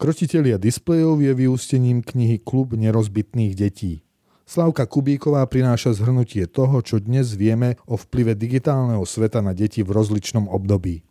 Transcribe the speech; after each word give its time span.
Krotitelia 0.00 0.56
displejov 0.56 1.20
je 1.20 1.28
vyústením 1.36 2.00
knihy 2.00 2.40
Klub 2.40 2.72
nerozbitných 2.72 3.52
detí. 3.52 4.00
Slavka 4.48 4.88
Kubíková 4.88 5.44
prináša 5.44 5.92
zhrnutie 5.92 6.48
toho, 6.48 6.80
čo 6.80 7.04
dnes 7.04 7.36
vieme 7.36 7.76
o 7.84 8.00
vplyve 8.00 8.32
digitálneho 8.32 9.04
sveta 9.04 9.44
na 9.44 9.52
deti 9.52 9.84
v 9.84 9.92
rozličnom 9.92 10.48
období. 10.48 11.04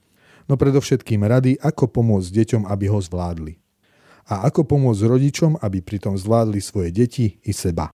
No 0.49 0.57
predovšetkým 0.57 1.21
rady, 1.21 1.61
ako 1.61 1.85
pomôcť 1.85 2.33
deťom, 2.33 2.65
aby 2.65 2.89
ho 2.89 2.97
zvládli. 2.97 3.61
A 4.25 4.49
ako 4.49 4.65
pomôcť 4.65 5.05
rodičom, 5.05 5.61
aby 5.61 5.85
pritom 5.85 6.17
zvládli 6.17 6.57
svoje 6.57 6.89
deti 6.89 7.37
i 7.45 7.53
seba. 7.53 7.93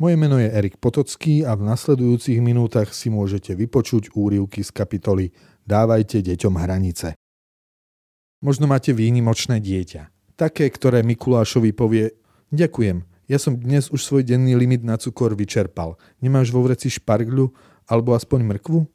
Moje 0.00 0.16
meno 0.16 0.40
je 0.40 0.48
Erik 0.48 0.80
Potocký 0.80 1.44
a 1.44 1.52
v 1.52 1.68
nasledujúcich 1.68 2.40
minútach 2.40 2.96
si 2.96 3.12
môžete 3.12 3.52
vypočuť 3.52 4.16
úrivky 4.16 4.64
z 4.64 4.72
kapitoly 4.72 5.28
Dávajte 5.68 6.24
deťom 6.24 6.56
hranice. 6.56 7.19
Možno 8.40 8.64
máte 8.64 8.96
výnimočné 8.96 9.60
dieťa. 9.60 10.08
Také, 10.40 10.72
ktoré 10.72 11.04
Mikulášovi 11.04 11.76
povie 11.76 12.16
Ďakujem, 12.48 13.04
ja 13.28 13.36
som 13.36 13.54
dnes 13.54 13.92
už 13.92 14.00
svoj 14.00 14.24
denný 14.24 14.56
limit 14.56 14.80
na 14.80 14.96
cukor 14.96 15.36
vyčerpal. 15.36 16.00
Nemáš 16.24 16.48
vo 16.48 16.64
vreci 16.64 16.88
špargľu 16.88 17.52
alebo 17.84 18.16
aspoň 18.16 18.40
mrkvu? 18.56 18.88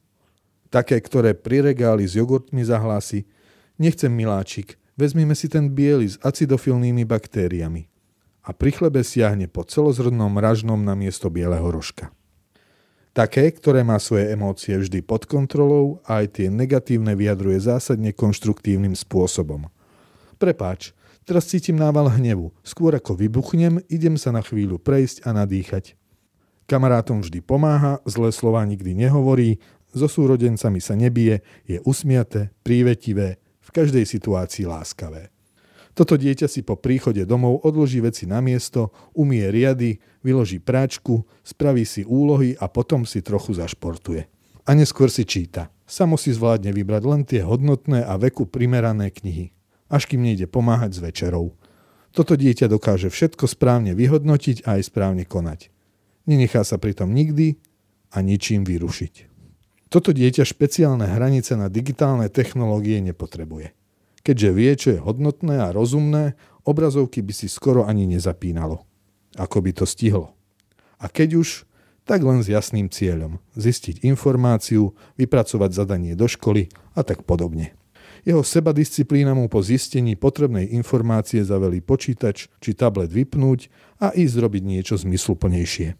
Také, 0.74 0.98
ktoré 0.98 1.38
pri 1.38 1.62
regáli 1.62 2.10
s 2.10 2.18
jogurtmi 2.18 2.66
zahlási 2.66 3.30
Nechcem 3.78 4.10
miláčik, 4.10 4.82
vezmime 4.98 5.38
si 5.38 5.46
ten 5.46 5.70
biely 5.70 6.10
s 6.10 6.18
acidofilnými 6.26 7.06
baktériami. 7.06 7.86
A 8.44 8.50
pri 8.50 8.74
chlebe 8.74 9.06
siahne 9.06 9.46
po 9.46 9.62
celozrnnom 9.62 10.42
ražnom 10.42 10.82
na 10.82 10.98
miesto 10.98 11.30
bieleho 11.30 11.70
rožka. 11.70 12.10
Také, 13.16 13.48
ktoré 13.48 13.80
má 13.80 13.96
svoje 13.96 14.28
emócie 14.28 14.76
vždy 14.76 15.00
pod 15.00 15.24
kontrolou 15.24 16.04
a 16.04 16.20
aj 16.20 16.36
tie 16.36 16.48
negatívne 16.52 17.16
vyjadruje 17.16 17.64
zásadne 17.64 18.12
konštruktívnym 18.12 18.92
spôsobom. 18.92 19.72
Prepáč, 20.36 20.92
teraz 21.24 21.48
cítim 21.48 21.80
nával 21.80 22.12
hnevu. 22.12 22.52
Skôr 22.60 22.92
ako 22.92 23.16
vybuchnem, 23.16 23.80
idem 23.88 24.20
sa 24.20 24.36
na 24.36 24.44
chvíľu 24.44 24.84
prejsť 24.84 25.24
a 25.24 25.32
nadýchať. 25.32 25.96
Kamarátom 26.68 27.24
vždy 27.24 27.40
pomáha, 27.40 28.04
zlé 28.04 28.36
slova 28.36 28.60
nikdy 28.68 28.92
nehovorí, 28.92 29.64
so 29.96 30.12
súrodencami 30.12 30.84
sa 30.84 31.00
nebije, 31.00 31.40
je 31.64 31.80
usmiaté, 31.88 32.52
prívetivé, 32.68 33.40
v 33.64 33.70
každej 33.72 34.04
situácii 34.04 34.68
láskavé. 34.68 35.35
Toto 35.96 36.20
dieťa 36.20 36.52
si 36.52 36.60
po 36.60 36.76
príchode 36.76 37.24
domov 37.24 37.64
odloží 37.64 38.04
veci 38.04 38.28
na 38.28 38.44
miesto, 38.44 38.92
umie 39.16 39.48
riady, 39.48 40.04
vyloží 40.28 40.60
práčku, 40.60 41.24
spraví 41.40 41.88
si 41.88 42.04
úlohy 42.04 42.60
a 42.60 42.68
potom 42.68 43.08
si 43.08 43.24
trochu 43.24 43.56
zašportuje. 43.56 44.28
A 44.68 44.76
neskôr 44.76 45.08
si 45.08 45.24
číta. 45.24 45.72
Samo 45.88 46.20
si 46.20 46.36
zvládne 46.36 46.76
vybrať 46.76 47.04
len 47.08 47.22
tie 47.24 47.48
hodnotné 47.48 48.04
a 48.04 48.20
veku 48.20 48.44
primerané 48.44 49.08
knihy. 49.08 49.56
Až 49.88 50.12
kým 50.12 50.20
nejde 50.20 50.52
pomáhať 50.52 51.00
s 51.00 51.00
večerou. 51.00 51.56
Toto 52.12 52.36
dieťa 52.36 52.68
dokáže 52.68 53.08
všetko 53.08 53.48
správne 53.48 53.96
vyhodnotiť 53.96 54.68
a 54.68 54.76
aj 54.76 54.92
správne 54.92 55.24
konať. 55.24 55.72
Nenechá 56.28 56.68
sa 56.68 56.76
pritom 56.76 57.16
nikdy 57.16 57.56
a 58.12 58.20
ničím 58.20 58.68
vyrušiť. 58.68 59.32
Toto 59.88 60.12
dieťa 60.12 60.44
špeciálne 60.44 61.08
hranice 61.08 61.56
na 61.56 61.72
digitálne 61.72 62.28
technológie 62.28 63.00
nepotrebuje. 63.00 63.85
Keďže 64.26 64.50
vie, 64.58 64.72
čo 64.74 64.90
je 64.90 65.00
hodnotné 65.06 65.62
a 65.62 65.70
rozumné, 65.70 66.34
obrazovky 66.66 67.22
by 67.22 67.30
si 67.30 67.46
skoro 67.46 67.86
ani 67.86 68.10
nezapínalo. 68.10 68.82
Ako 69.38 69.62
by 69.62 69.72
to 69.78 69.86
stihlo. 69.86 70.34
A 70.98 71.06
keď 71.06 71.46
už, 71.46 71.70
tak 72.10 72.26
len 72.26 72.42
s 72.42 72.50
jasným 72.50 72.90
cieľom. 72.90 73.38
Zistiť 73.54 74.02
informáciu, 74.02 74.98
vypracovať 75.22 75.70
zadanie 75.78 76.18
do 76.18 76.26
školy 76.26 76.74
a 76.98 77.06
tak 77.06 77.22
podobne. 77.22 77.78
Jeho 78.26 78.42
sebadisciplína 78.42 79.38
mu 79.38 79.46
po 79.46 79.62
zistení 79.62 80.18
potrebnej 80.18 80.74
informácie 80.74 81.46
zavelí 81.46 81.86
počítač 81.86 82.50
či 82.58 82.74
tablet 82.74 83.14
vypnúť 83.14 83.70
a 84.02 84.10
ísť 84.10 84.36
robiť 84.42 84.64
niečo 84.66 84.98
zmysluplnejšie. 84.98 85.94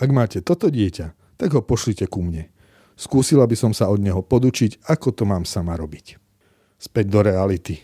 Ak 0.00 0.08
máte 0.08 0.40
toto 0.40 0.72
dieťa, 0.72 1.36
tak 1.36 1.52
ho 1.52 1.60
pošlite 1.60 2.08
ku 2.08 2.24
mne. 2.24 2.48
Skúsila 2.96 3.44
by 3.44 3.56
som 3.60 3.72
sa 3.76 3.92
od 3.92 4.00
neho 4.00 4.24
podučiť, 4.24 4.88
ako 4.88 5.12
to 5.12 5.28
mám 5.28 5.44
sama 5.44 5.76
robiť 5.76 6.27
späť 6.78 7.10
do 7.10 7.20
reality. 7.26 7.82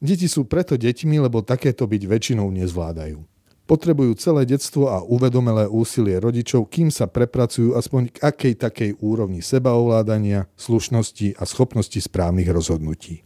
Deti 0.00 0.28
sú 0.28 0.44
preto 0.48 0.74
deťmi, 0.76 1.16
lebo 1.22 1.44
takéto 1.44 1.88
byť 1.88 2.02
väčšinou 2.04 2.48
nezvládajú. 2.52 3.20
Potrebujú 3.64 4.12
celé 4.20 4.44
detstvo 4.44 4.92
a 4.92 5.00
uvedomelé 5.00 5.64
úsilie 5.64 6.20
rodičov, 6.20 6.68
kým 6.68 6.92
sa 6.92 7.08
prepracujú 7.08 7.72
aspoň 7.72 8.12
k 8.12 8.16
akej 8.20 8.54
takej 8.60 8.90
úrovni 9.00 9.40
sebaovládania, 9.40 10.52
slušnosti 10.60 11.40
a 11.40 11.48
schopnosti 11.48 11.96
správnych 11.96 12.52
rozhodnutí. 12.52 13.24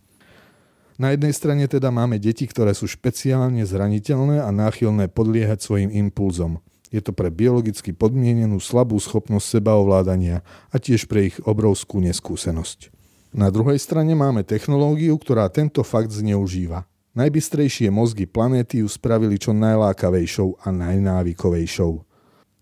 Na 0.99 1.15
jednej 1.15 1.35
strane 1.35 1.67
teda 1.67 1.91
máme 1.91 2.23
deti, 2.23 2.47
ktoré 2.47 2.75
sú 2.75 2.87
špeciálne 2.87 3.63
zraniteľné 3.67 4.43
a 4.43 4.51
náchylné 4.55 5.11
podliehať 5.11 5.59
svojim 5.63 5.91
impulzom. 5.91 6.63
Je 6.95 7.03
to 7.03 7.11
pre 7.11 7.35
biologicky 7.35 7.91
podmienenú 7.91 8.63
slabú 8.63 8.99
schopnosť 8.99 9.59
sebaovládania 9.59 10.47
a 10.71 10.77
tiež 10.79 11.11
pre 11.11 11.35
ich 11.35 11.37
obrovskú 11.43 11.99
neskúsenosť. 12.03 12.98
Na 13.29 13.53
druhej 13.53 13.77
strane 13.77 14.17
máme 14.17 14.41
technológiu, 14.41 15.17
ktorá 15.21 15.53
tento 15.53 15.85
fakt 15.85 16.13
zneužíva. 16.13 16.89
Najbystrejšie 17.13 17.93
mozgy 17.93 18.25
planéty 18.25 18.81
ju 18.81 18.89
spravili 18.89 19.37
čo 19.37 19.53
najlákavejšou 19.53 20.65
a 20.65 20.69
najnávykovejšou. 20.71 22.07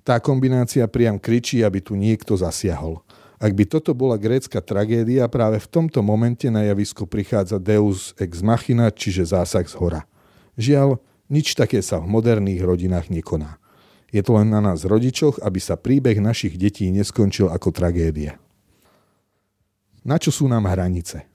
Tá 0.06 0.22
kombinácia 0.22 0.86
priam 0.86 1.18
kričí, 1.18 1.66
aby 1.66 1.82
tu 1.82 1.98
niekto 1.98 2.38
zasiahol. 2.38 3.02
Ak 3.36 3.52
by 3.52 3.68
toto 3.68 3.92
bola 3.92 4.16
grécka 4.16 4.64
tragédia, 4.64 5.28
práve 5.28 5.60
v 5.60 5.68
tomto 5.68 6.00
momente 6.00 6.48
na 6.48 6.64
javisko 6.64 7.04
prichádza 7.04 7.60
Deus 7.60 8.16
ex 8.16 8.40
machina, 8.40 8.88
čiže 8.88 9.28
zásah 9.28 9.68
z 9.68 9.76
hora. 9.76 10.08
Žiaľ, 10.56 10.96
nič 11.28 11.52
také 11.52 11.84
sa 11.84 12.00
v 12.00 12.08
moderných 12.08 12.64
rodinách 12.64 13.12
nekoná. 13.12 13.60
Je 14.08 14.24
to 14.24 14.40
len 14.40 14.48
na 14.48 14.64
nás 14.64 14.88
rodičoch, 14.88 15.42
aby 15.44 15.60
sa 15.60 15.76
príbeh 15.76 16.16
našich 16.16 16.56
detí 16.56 16.88
neskončil 16.88 17.52
ako 17.52 17.74
tragédia. 17.74 18.40
Na 20.06 20.22
čo 20.22 20.30
sú 20.30 20.46
nám 20.46 20.70
hranice? 20.70 21.26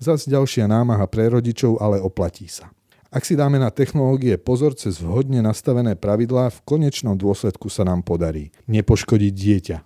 Zas 0.00 0.24
ďalšia 0.24 0.64
námaha 0.64 1.04
pre 1.04 1.28
rodičov, 1.28 1.76
ale 1.84 2.00
oplatí 2.00 2.48
sa. 2.48 2.72
Ak 3.12 3.28
si 3.28 3.36
dáme 3.36 3.60
na 3.60 3.68
technológie 3.68 4.40
pozor 4.40 4.72
cez 4.72 5.04
vhodne 5.04 5.44
nastavené 5.44 5.92
pravidlá, 5.92 6.48
v 6.48 6.64
konečnom 6.64 7.12
dôsledku 7.12 7.68
sa 7.68 7.84
nám 7.84 8.00
podarí 8.00 8.56
nepoškodiť 8.72 9.32
dieťa. 9.36 9.78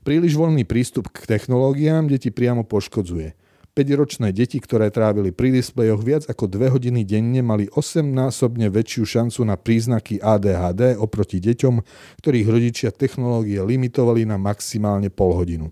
Príliš 0.00 0.32
voľný 0.32 0.64
prístup 0.64 1.12
k 1.12 1.28
technológiám 1.28 2.08
deti 2.08 2.32
priamo 2.32 2.64
poškodzuje. 2.64 3.36
5-ročné 3.76 4.32
deti, 4.32 4.56
ktoré 4.56 4.88
trávili 4.88 5.28
pri 5.28 5.60
displejoch 5.60 6.00
viac 6.00 6.24
ako 6.24 6.48
2 6.48 6.72
hodiny 6.72 7.04
denne, 7.04 7.44
mali 7.44 7.68
8-násobne 7.68 8.72
väčšiu 8.72 9.04
šancu 9.04 9.44
na 9.44 9.60
príznaky 9.60 10.24
ADHD 10.24 10.96
oproti 10.96 11.36
deťom, 11.36 11.84
ktorých 12.24 12.48
rodičia 12.48 12.90
technológie 12.96 13.60
limitovali 13.60 14.24
na 14.24 14.40
maximálne 14.40 15.12
pol 15.12 15.36
hodinu. 15.36 15.68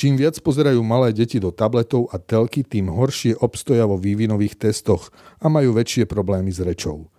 Čím 0.00 0.16
viac 0.16 0.40
pozerajú 0.40 0.80
malé 0.80 1.12
deti 1.12 1.36
do 1.36 1.52
tabletov 1.52 2.08
a 2.08 2.16
telky, 2.16 2.64
tým 2.64 2.88
horšie 2.88 3.36
obstoja 3.36 3.84
vo 3.84 4.00
vývinových 4.00 4.56
testoch 4.56 5.12
a 5.36 5.52
majú 5.52 5.76
väčšie 5.76 6.08
problémy 6.08 6.48
s 6.48 6.64
rečou. 6.64 7.12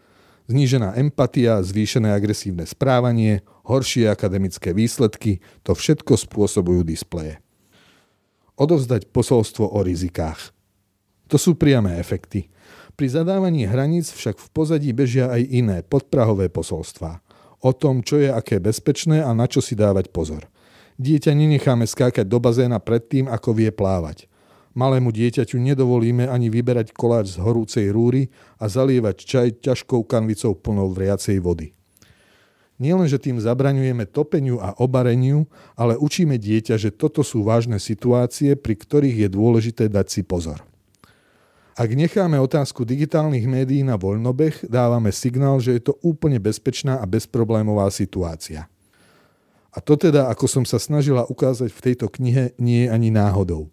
Znížená 0.50 0.98
empatia, 0.98 1.62
zvýšené 1.62 2.10
agresívne 2.10 2.66
správanie, 2.66 3.46
horšie 3.70 4.10
akademické 4.10 4.74
výsledky, 4.74 5.46
to 5.62 5.78
všetko 5.78 6.26
spôsobujú 6.26 6.82
displeje. 6.82 7.38
Odovzdať 8.58 9.14
posolstvo 9.14 9.70
o 9.70 9.86
rizikách. 9.86 10.50
To 11.30 11.38
sú 11.38 11.54
priame 11.54 12.02
efekty. 12.02 12.50
Pri 12.98 13.14
zadávaní 13.14 13.70
hraníc 13.70 14.10
však 14.10 14.42
v 14.42 14.48
pozadí 14.58 14.90
bežia 14.90 15.30
aj 15.30 15.42
iné 15.54 15.78
podprahové 15.86 16.50
posolstvá. 16.50 17.22
O 17.62 17.78
tom, 17.78 18.02
čo 18.02 18.18
je 18.18 18.34
aké 18.34 18.58
bezpečné 18.58 19.22
a 19.22 19.30
na 19.38 19.46
čo 19.46 19.62
si 19.62 19.78
dávať 19.78 20.10
pozor– 20.10 20.50
Dieťa 21.02 21.34
nenecháme 21.34 21.90
skákať 21.90 22.30
do 22.30 22.38
bazéna 22.38 22.78
predtým, 22.78 23.26
ako 23.26 23.58
vie 23.58 23.74
plávať. 23.74 24.30
Malému 24.78 25.10
dieťaťu 25.10 25.58
nedovolíme 25.58 26.30
ani 26.30 26.54
vyberať 26.54 26.94
koláč 26.94 27.34
z 27.34 27.38
horúcej 27.42 27.90
rúry 27.90 28.30
a 28.62 28.70
zalievať 28.70 29.26
čaj 29.26 29.48
ťažkou 29.66 30.06
kanvicou 30.06 30.54
plnou 30.54 30.94
vriacej 30.94 31.42
vody. 31.42 31.74
Nielen, 32.78 33.10
že 33.10 33.18
tým 33.18 33.42
zabraňujeme 33.42 34.06
topeniu 34.14 34.62
a 34.62 34.78
obareniu, 34.78 35.50
ale 35.74 35.98
učíme 35.98 36.38
dieťa, 36.38 36.78
že 36.78 36.94
toto 36.94 37.26
sú 37.26 37.42
vážne 37.42 37.82
situácie, 37.82 38.54
pri 38.54 38.78
ktorých 38.78 39.26
je 39.26 39.30
dôležité 39.34 39.84
dať 39.90 40.06
si 40.06 40.22
pozor. 40.22 40.62
Ak 41.74 41.90
necháme 41.98 42.38
otázku 42.38 42.86
digitálnych 42.86 43.50
médií 43.50 43.82
na 43.82 43.98
voľnobeh, 43.98 44.70
dávame 44.70 45.10
signál, 45.10 45.58
že 45.58 45.82
je 45.82 45.90
to 45.90 45.94
úplne 46.06 46.38
bezpečná 46.38 47.02
a 47.02 47.10
bezproblémová 47.10 47.90
situácia. 47.90 48.71
A 49.72 49.80
to 49.80 49.96
teda, 49.96 50.28
ako 50.28 50.52
som 50.52 50.64
sa 50.68 50.76
snažila 50.76 51.24
ukázať 51.32 51.72
v 51.72 51.84
tejto 51.84 52.12
knihe, 52.12 52.52
nie 52.60 52.86
je 52.86 52.92
ani 52.92 53.08
náhodou. 53.08 53.72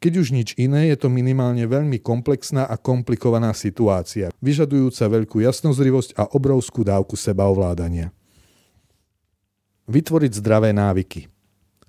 Keď 0.00 0.12
už 0.16 0.28
nič 0.32 0.48
iné, 0.60 0.92
je 0.92 0.96
to 0.96 1.08
minimálne 1.08 1.64
veľmi 1.64 2.00
komplexná 2.00 2.68
a 2.68 2.76
komplikovaná 2.76 3.56
situácia, 3.56 4.28
vyžadujúca 4.44 5.08
veľkú 5.08 5.40
jasnozrivosť 5.40 6.20
a 6.20 6.28
obrovskú 6.36 6.84
dávku 6.84 7.16
sebaovládania. 7.16 8.12
Vytvoriť 9.88 10.32
zdravé 10.36 10.76
návyky. 10.76 11.32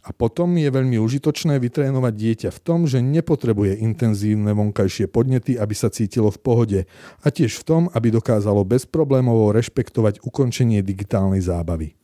A 0.08 0.16
potom 0.16 0.56
je 0.56 0.72
veľmi 0.72 0.96
užitočné 1.04 1.60
vytrénovať 1.60 2.14
dieťa 2.16 2.50
v 2.56 2.60
tom, 2.64 2.88
že 2.88 3.04
nepotrebuje 3.04 3.84
intenzívne 3.84 4.56
vonkajšie 4.56 5.12
podnety, 5.12 5.60
aby 5.60 5.76
sa 5.76 5.92
cítilo 5.92 6.32
v 6.32 6.40
pohode 6.40 6.80
a 7.20 7.28
tiež 7.28 7.60
v 7.60 7.64
tom, 7.68 7.82
aby 7.92 8.16
dokázalo 8.16 8.64
bezproblémovo 8.64 9.52
rešpektovať 9.52 10.24
ukončenie 10.24 10.80
digitálnej 10.80 11.44
zábavy. 11.44 11.97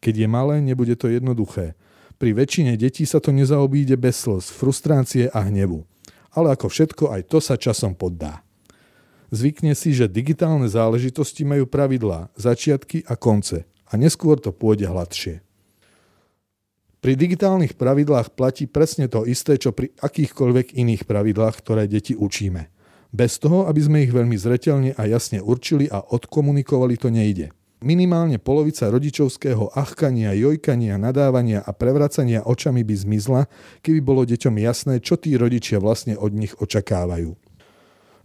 Keď 0.00 0.14
je 0.24 0.28
malé, 0.28 0.64
nebude 0.64 0.96
to 0.96 1.12
jednoduché. 1.12 1.76
Pri 2.20 2.36
väčšine 2.36 2.76
detí 2.76 3.08
sa 3.08 3.20
to 3.20 3.32
nezaobíde 3.32 3.96
bez 3.96 4.24
slz, 4.24 4.52
frustrácie 4.52 5.32
a 5.32 5.44
hnevu. 5.48 5.84
Ale 6.36 6.52
ako 6.52 6.68
všetko, 6.68 7.04
aj 7.12 7.22
to 7.28 7.38
sa 7.40 7.56
časom 7.56 7.96
poddá. 7.96 8.44
Zvykne 9.30 9.78
si, 9.78 9.94
že 9.94 10.10
digitálne 10.10 10.66
záležitosti 10.66 11.46
majú 11.46 11.64
pravidlá, 11.64 12.34
začiatky 12.34 13.06
a 13.06 13.14
konce 13.14 13.68
a 13.90 13.94
neskôr 13.94 14.38
to 14.42 14.50
pôjde 14.50 14.90
hladšie. 14.90 15.42
Pri 17.00 17.16
digitálnych 17.16 17.80
pravidlách 17.80 18.36
platí 18.36 18.68
presne 18.68 19.08
to 19.08 19.24
isté, 19.24 19.56
čo 19.56 19.72
pri 19.72 19.88
akýchkoľvek 20.04 20.76
iných 20.76 21.08
pravidlách, 21.08 21.56
ktoré 21.64 21.88
deti 21.88 22.12
učíme. 22.12 22.68
Bez 23.10 23.40
toho, 23.40 23.66
aby 23.66 23.80
sme 23.80 23.98
ich 24.04 24.12
veľmi 24.12 24.36
zretelne 24.36 24.92
a 24.94 25.02
jasne 25.08 25.40
určili 25.40 25.88
a 25.88 26.04
odkomunikovali, 26.04 26.94
to 27.00 27.08
nejde. 27.08 27.50
Minimálne 27.80 28.36
polovica 28.36 28.92
rodičovského 28.92 29.72
achkania, 29.72 30.36
jojkania, 30.36 31.00
nadávania 31.00 31.64
a 31.64 31.72
prevracania 31.72 32.44
očami 32.44 32.84
by 32.84 32.92
zmizla, 32.92 33.48
keby 33.80 34.04
bolo 34.04 34.28
deťom 34.28 34.52
jasné, 34.60 35.00
čo 35.00 35.16
tí 35.16 35.32
rodičia 35.32 35.80
vlastne 35.80 36.12
od 36.12 36.28
nich 36.36 36.52
očakávajú. 36.60 37.32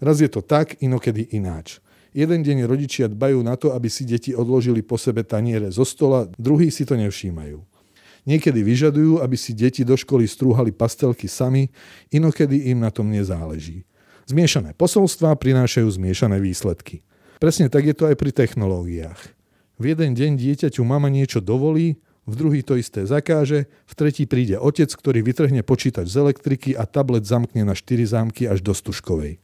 Raz 0.04 0.20
je 0.20 0.28
to 0.28 0.44
tak, 0.44 0.84
inokedy 0.84 1.32
ináč. 1.32 1.80
Jeden 2.12 2.44
deň 2.44 2.68
rodičia 2.68 3.08
dbajú 3.08 3.40
na 3.48 3.56
to, 3.56 3.72
aby 3.72 3.88
si 3.88 4.04
deti 4.04 4.36
odložili 4.36 4.84
po 4.84 5.00
sebe 5.00 5.24
taniere 5.24 5.72
zo 5.72 5.88
stola, 5.88 6.28
druhý 6.36 6.68
si 6.68 6.84
to 6.84 7.00
nevšímajú. 7.00 7.64
Niekedy 8.28 8.60
vyžadujú, 8.60 9.24
aby 9.24 9.40
si 9.40 9.56
deti 9.56 9.88
do 9.88 9.96
školy 9.96 10.28
strúhali 10.28 10.76
pastelky 10.76 11.32
sami, 11.32 11.72
inokedy 12.12 12.76
im 12.76 12.84
na 12.84 12.92
tom 12.92 13.08
nezáleží. 13.08 13.88
Zmiešané 14.28 14.76
posolstvá 14.76 15.32
prinášajú 15.40 15.96
zmiešané 15.96 16.44
výsledky. 16.44 17.08
Presne 17.40 17.72
tak 17.72 17.88
je 17.88 17.96
to 17.96 18.12
aj 18.12 18.20
pri 18.20 18.36
technológiách. 18.36 19.36
V 19.76 19.92
jeden 19.92 20.16
deň 20.16 20.40
dieťaťu 20.40 20.88
mama 20.88 21.12
niečo 21.12 21.44
dovolí, 21.44 22.00
v 22.26 22.34
druhý 22.34 22.66
to 22.66 22.80
isté 22.80 23.06
zakáže, 23.06 23.70
v 23.86 23.94
tretí 23.94 24.26
príde 24.26 24.58
otec, 24.58 24.90
ktorý 24.90 25.22
vytrhne 25.22 25.62
počítač 25.62 26.10
z 26.10 26.26
elektriky 26.26 26.74
a 26.74 26.88
tablet 26.90 27.28
zamkne 27.28 27.68
na 27.68 27.78
4 27.78 28.08
zámky 28.08 28.50
až 28.50 28.66
do 28.66 28.74
stužkovej. 28.74 29.38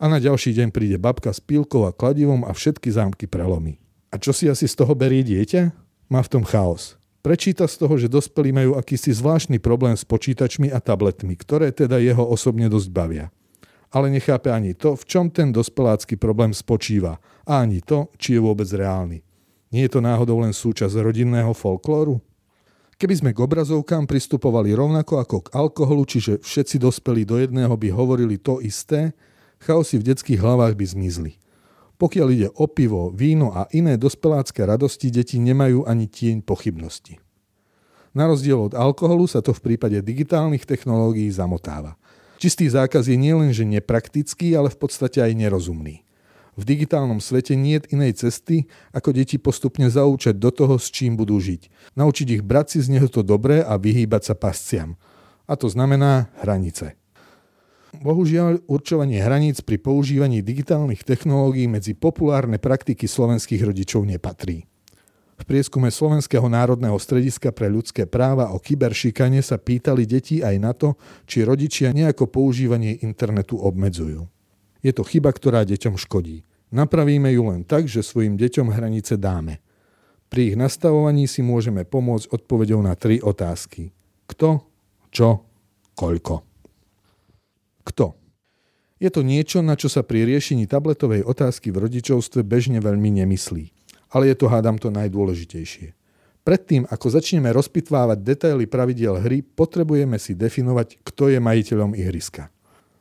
A 0.00 0.04
na 0.06 0.22
ďalší 0.22 0.54
deň 0.56 0.68
príde 0.70 0.96
babka 1.00 1.34
s 1.34 1.42
pílkou 1.42 1.88
a 1.88 1.96
kladivom 1.96 2.46
a 2.46 2.52
všetky 2.52 2.92
zámky 2.92 3.26
prelomí. 3.26 3.80
A 4.12 4.20
čo 4.20 4.36
si 4.36 4.46
asi 4.46 4.68
z 4.68 4.74
toho 4.78 4.92
berie 4.92 5.24
dieťa? 5.24 5.72
Má 6.12 6.20
v 6.20 6.32
tom 6.38 6.44
chaos. 6.44 7.00
Prečíta 7.20 7.68
z 7.68 7.84
toho, 7.84 8.00
že 8.00 8.08
dospelí 8.08 8.52
majú 8.52 8.80
akýsi 8.80 9.12
zvláštny 9.12 9.60
problém 9.60 9.92
s 9.92 10.08
počítačmi 10.08 10.72
a 10.72 10.80
tabletmi, 10.80 11.36
ktoré 11.36 11.68
teda 11.68 12.00
jeho 12.00 12.24
osobne 12.24 12.72
dosť 12.72 12.88
bavia. 12.92 13.26
Ale 13.92 14.08
nechápe 14.08 14.48
ani 14.48 14.72
to, 14.72 14.96
v 14.96 15.04
čom 15.04 15.28
ten 15.28 15.52
dospelácky 15.52 16.16
problém 16.16 16.56
spočíva 16.56 17.20
a 17.44 17.60
ani 17.60 17.84
to, 17.84 18.08
či 18.16 18.36
je 18.36 18.40
vôbec 18.40 18.68
reálny. 18.72 19.20
Nie 19.70 19.86
je 19.86 19.94
to 19.94 20.00
náhodou 20.02 20.42
len 20.42 20.50
súčasť 20.50 20.98
rodinného 20.98 21.54
folklóru? 21.54 22.18
Keby 23.00 23.14
sme 23.16 23.30
k 23.32 23.40
obrazovkám 23.40 24.04
pristupovali 24.04 24.74
rovnako 24.74 25.22
ako 25.22 25.36
k 25.46 25.48
alkoholu, 25.56 26.04
čiže 26.04 26.42
všetci 26.42 26.76
dospelí 26.82 27.22
do 27.24 27.38
jedného 27.38 27.72
by 27.72 27.88
hovorili 27.94 28.36
to 28.36 28.58
isté, 28.60 29.14
chaosy 29.62 29.96
v 29.96 30.12
detských 30.12 30.42
hlavách 30.42 30.74
by 30.74 30.84
zmizli. 30.84 31.32
Pokiaľ 31.96 32.28
ide 32.34 32.48
o 32.58 32.66
pivo, 32.66 33.08
víno 33.14 33.54
a 33.54 33.70
iné 33.70 33.94
dospelácké 33.96 34.66
radosti, 34.66 35.08
deti 35.08 35.38
nemajú 35.40 35.86
ani 35.86 36.10
tieň 36.10 36.42
pochybnosti. 36.44 37.22
Na 38.10 38.26
rozdiel 38.26 38.58
od 38.58 38.74
alkoholu 38.74 39.30
sa 39.30 39.38
to 39.38 39.54
v 39.54 39.62
prípade 39.70 40.02
digitálnych 40.02 40.66
technológií 40.66 41.30
zamotáva. 41.30 41.94
Čistý 42.42 42.66
zákaz 42.66 43.06
je 43.06 43.14
nielenže 43.14 43.62
nepraktický, 43.62 44.56
ale 44.58 44.66
v 44.72 44.80
podstate 44.80 45.22
aj 45.22 45.32
nerozumný. 45.36 46.02
V 46.58 46.62
digitálnom 46.66 47.22
svete 47.22 47.54
nie 47.54 47.78
je 47.78 47.94
inej 47.94 48.26
cesty, 48.26 48.66
ako 48.90 49.14
deti 49.14 49.38
postupne 49.38 49.86
zaučať 49.86 50.34
do 50.34 50.50
toho, 50.50 50.74
s 50.76 50.90
čím 50.90 51.14
budú 51.14 51.38
žiť. 51.38 51.94
Naučiť 51.94 52.26
ich 52.38 52.42
brať 52.42 52.76
si 52.76 52.78
z 52.82 52.98
neho 52.98 53.06
to 53.06 53.22
dobré 53.22 53.62
a 53.62 53.78
vyhýbať 53.78 54.32
sa 54.32 54.34
pasciam. 54.34 54.98
A 55.46 55.54
to 55.54 55.70
znamená 55.70 56.30
hranice. 56.42 56.98
Bohužiaľ, 57.90 58.62
určovanie 58.70 59.18
hraníc 59.18 59.66
pri 59.66 59.82
používaní 59.82 60.46
digitálnych 60.46 61.02
technológií 61.02 61.66
medzi 61.66 61.98
populárne 61.98 62.62
praktiky 62.62 63.10
slovenských 63.10 63.66
rodičov 63.66 64.06
nepatrí. 64.06 64.70
V 65.40 65.48
prieskume 65.48 65.88
Slovenského 65.88 66.46
národného 66.46 67.00
strediska 67.00 67.48
pre 67.50 67.72
ľudské 67.72 68.04
práva 68.04 68.52
o 68.52 68.60
kyberšikane 68.60 69.40
sa 69.40 69.56
pýtali 69.56 70.04
deti 70.04 70.44
aj 70.44 70.56
na 70.60 70.76
to, 70.76 71.00
či 71.24 71.42
rodičia 71.42 71.96
nejako 71.96 72.28
používanie 72.28 73.00
internetu 73.00 73.56
obmedzujú. 73.56 74.28
Je 74.80 74.92
to 74.96 75.04
chyba, 75.04 75.32
ktorá 75.32 75.64
deťom 75.68 76.00
škodí. 76.00 76.44
Napravíme 76.70 77.28
ju 77.34 77.42
len 77.50 77.62
tak, 77.66 77.90
že 77.90 78.00
svojim 78.00 78.38
deťom 78.38 78.70
hranice 78.72 79.18
dáme. 79.18 79.58
Pri 80.30 80.54
ich 80.54 80.56
nastavovaní 80.56 81.26
si 81.26 81.42
môžeme 81.42 81.82
pomôcť 81.82 82.30
odpovedou 82.30 82.78
na 82.78 82.94
tri 82.94 83.18
otázky. 83.18 83.90
Kto, 84.30 84.62
čo, 85.10 85.42
koľko. 85.98 86.46
Kto? 87.82 88.14
Je 89.02 89.10
to 89.10 89.26
niečo, 89.26 89.58
na 89.64 89.74
čo 89.74 89.90
sa 89.90 90.06
pri 90.06 90.22
riešení 90.28 90.70
tabletovej 90.70 91.26
otázky 91.26 91.74
v 91.74 91.88
rodičovstve 91.88 92.46
bežne 92.46 92.78
veľmi 92.78 93.10
nemyslí. 93.24 93.64
Ale 94.14 94.30
je 94.30 94.36
to, 94.38 94.46
hádam, 94.46 94.78
to 94.78 94.94
najdôležitejšie. 94.94 95.98
Predtým, 96.46 96.86
ako 96.86 97.06
začneme 97.10 97.50
rozpitvávať 97.50 98.18
detaily 98.22 98.64
pravidiel 98.70 99.18
hry, 99.18 99.42
potrebujeme 99.42 100.16
si 100.16 100.38
definovať, 100.38 101.02
kto 101.02 101.32
je 101.32 101.38
majiteľom 101.42 101.98
ihriska. 101.98 102.48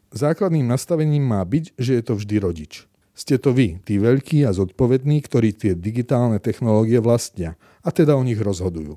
Základným 0.10 0.66
nastavením 0.66 1.22
má 1.22 1.42
byť, 1.46 1.78
že 1.78 2.00
je 2.00 2.04
to 2.04 2.14
vždy 2.18 2.36
rodič. 2.42 2.74
Ste 3.14 3.36
to 3.38 3.52
vy, 3.52 3.84
tí 3.84 4.00
veľkí 4.00 4.48
a 4.48 4.56
zodpovední, 4.56 5.22
ktorí 5.22 5.52
tie 5.52 5.76
digitálne 5.76 6.40
technológie 6.40 7.04
vlastnia 7.04 7.60
a 7.84 7.92
teda 7.92 8.16
o 8.16 8.24
nich 8.24 8.40
rozhodujú. 8.40 8.96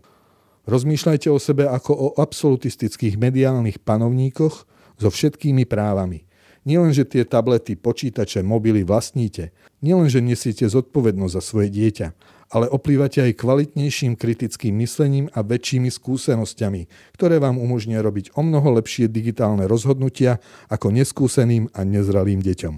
Rozmýšľajte 0.64 1.28
o 1.28 1.42
sebe 1.42 1.66
ako 1.66 1.92
o 1.92 2.08
absolutistických 2.22 3.18
mediálnych 3.18 3.82
panovníkoch, 3.82 4.70
so 5.02 5.10
všetkými 5.10 5.66
právami. 5.66 6.22
Nielenže 6.62 7.02
tie 7.02 7.26
tablety, 7.26 7.74
počítače, 7.74 8.46
mobily 8.46 8.86
vlastníte, 8.86 9.50
nielenže 9.82 10.22
nesiete 10.22 10.70
zodpovednosť 10.70 11.34
za 11.34 11.42
svoje 11.42 11.74
dieťa, 11.74 12.14
ale 12.52 12.68
oplývate 12.68 13.24
aj 13.24 13.40
kvalitnejším 13.40 14.20
kritickým 14.20 14.76
myslením 14.84 15.32
a 15.32 15.40
väčšími 15.40 15.88
skúsenosťami, 15.88 16.86
ktoré 17.16 17.40
vám 17.40 17.56
umožnia 17.56 18.04
robiť 18.04 18.36
o 18.36 18.44
mnoho 18.44 18.76
lepšie 18.76 19.08
digitálne 19.08 19.64
rozhodnutia 19.64 20.38
ako 20.68 20.92
neskúseným 20.92 21.72
a 21.72 21.80
nezralým 21.88 22.44
deťom. 22.44 22.74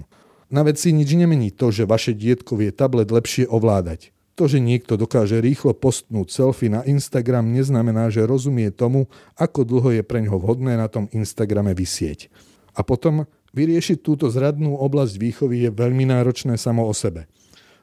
Na 0.55 0.63
veci 0.63 0.95
nič 0.95 1.11
nemení 1.11 1.51
to, 1.51 1.75
že 1.75 1.83
vaše 1.83 2.15
dietko 2.15 2.55
vie 2.55 2.71
tablet 2.71 3.11
lepšie 3.11 3.51
ovládať. 3.51 4.15
To, 4.35 4.51
že 4.51 4.59
niekto 4.59 4.99
dokáže 4.99 5.39
rýchlo 5.39 5.71
postnúť 5.71 6.27
selfie 6.27 6.67
na 6.67 6.83
Instagram, 6.83 7.55
neznamená, 7.55 8.11
že 8.11 8.27
rozumie 8.27 8.67
tomu, 8.67 9.07
ako 9.39 9.63
dlho 9.63 9.99
je 9.99 10.03
pre 10.03 10.19
ňoho 10.23 10.43
vhodné 10.43 10.75
na 10.75 10.91
tom 10.91 11.07
Instagrame 11.15 11.71
vysieť. 11.71 12.27
A 12.75 12.83
potom 12.83 13.31
vyriešiť 13.55 14.03
túto 14.03 14.27
zradnú 14.27 14.75
oblasť 14.75 15.15
výchovy 15.15 15.67
je 15.67 15.69
veľmi 15.71 16.11
náročné 16.11 16.59
samo 16.59 16.83
o 16.83 16.91
sebe. 16.91 17.31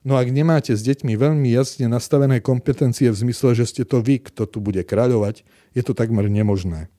No 0.03 0.19
ak 0.19 0.35
nemáte 0.35 0.75
s 0.75 0.83
deťmi 0.83 1.15
veľmi 1.15 1.49
jasne 1.55 1.87
nastavené 1.87 2.43
kompetencie 2.43 3.07
v 3.11 3.21
zmysle, 3.27 3.55
že 3.55 3.71
ste 3.71 3.83
to 3.87 4.03
vy, 4.03 4.19
kto 4.19 4.51
tu 4.51 4.59
bude 4.59 4.83
kráľovať, 4.83 5.47
je 5.79 5.83
to 5.87 5.95
takmer 5.95 6.27
nemožné. 6.27 6.91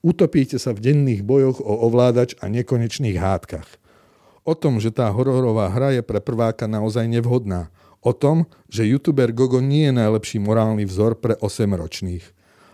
Utopíte 0.00 0.56
sa 0.56 0.72
v 0.72 0.80
denných 0.80 1.20
bojoch 1.20 1.60
o 1.60 1.84
ovládač 1.84 2.32
a 2.40 2.48
nekonečných 2.48 3.20
hádkach. 3.20 3.68
O 4.48 4.56
tom, 4.56 4.80
že 4.80 4.88
tá 4.88 5.12
hororová 5.12 5.68
hra 5.68 6.00
je 6.00 6.02
pre 6.02 6.24
prváka 6.24 6.64
naozaj 6.64 7.04
nevhodná– 7.08 7.68
o 8.00 8.12
tom, 8.16 8.48
že 8.72 8.88
youtuber 8.88 9.32
Gogo 9.32 9.60
nie 9.60 9.88
je 9.88 9.94
najlepší 9.96 10.40
morálny 10.40 10.88
vzor 10.88 11.20
pre 11.20 11.36
8-ročných. 11.38 12.24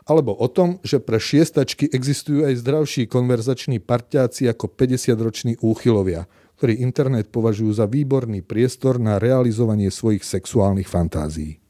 Alebo 0.06 0.38
o 0.38 0.46
tom, 0.46 0.78
že 0.86 1.02
pre 1.02 1.18
šiestačky 1.18 1.90
existujú 1.90 2.46
aj 2.46 2.62
zdravší 2.62 3.10
konverzační 3.10 3.82
parťáci 3.82 4.46
ako 4.46 4.70
50-roční 4.70 5.58
úchylovia, 5.58 6.30
ktorí 6.56 6.80
internet 6.80 7.28
považujú 7.28 7.72
za 7.76 7.84
výborný 7.84 8.40
priestor 8.42 8.96
na 8.96 9.20
realizovanie 9.20 9.92
svojich 9.92 10.24
sexuálnych 10.24 10.88
fantázií. 10.88 11.60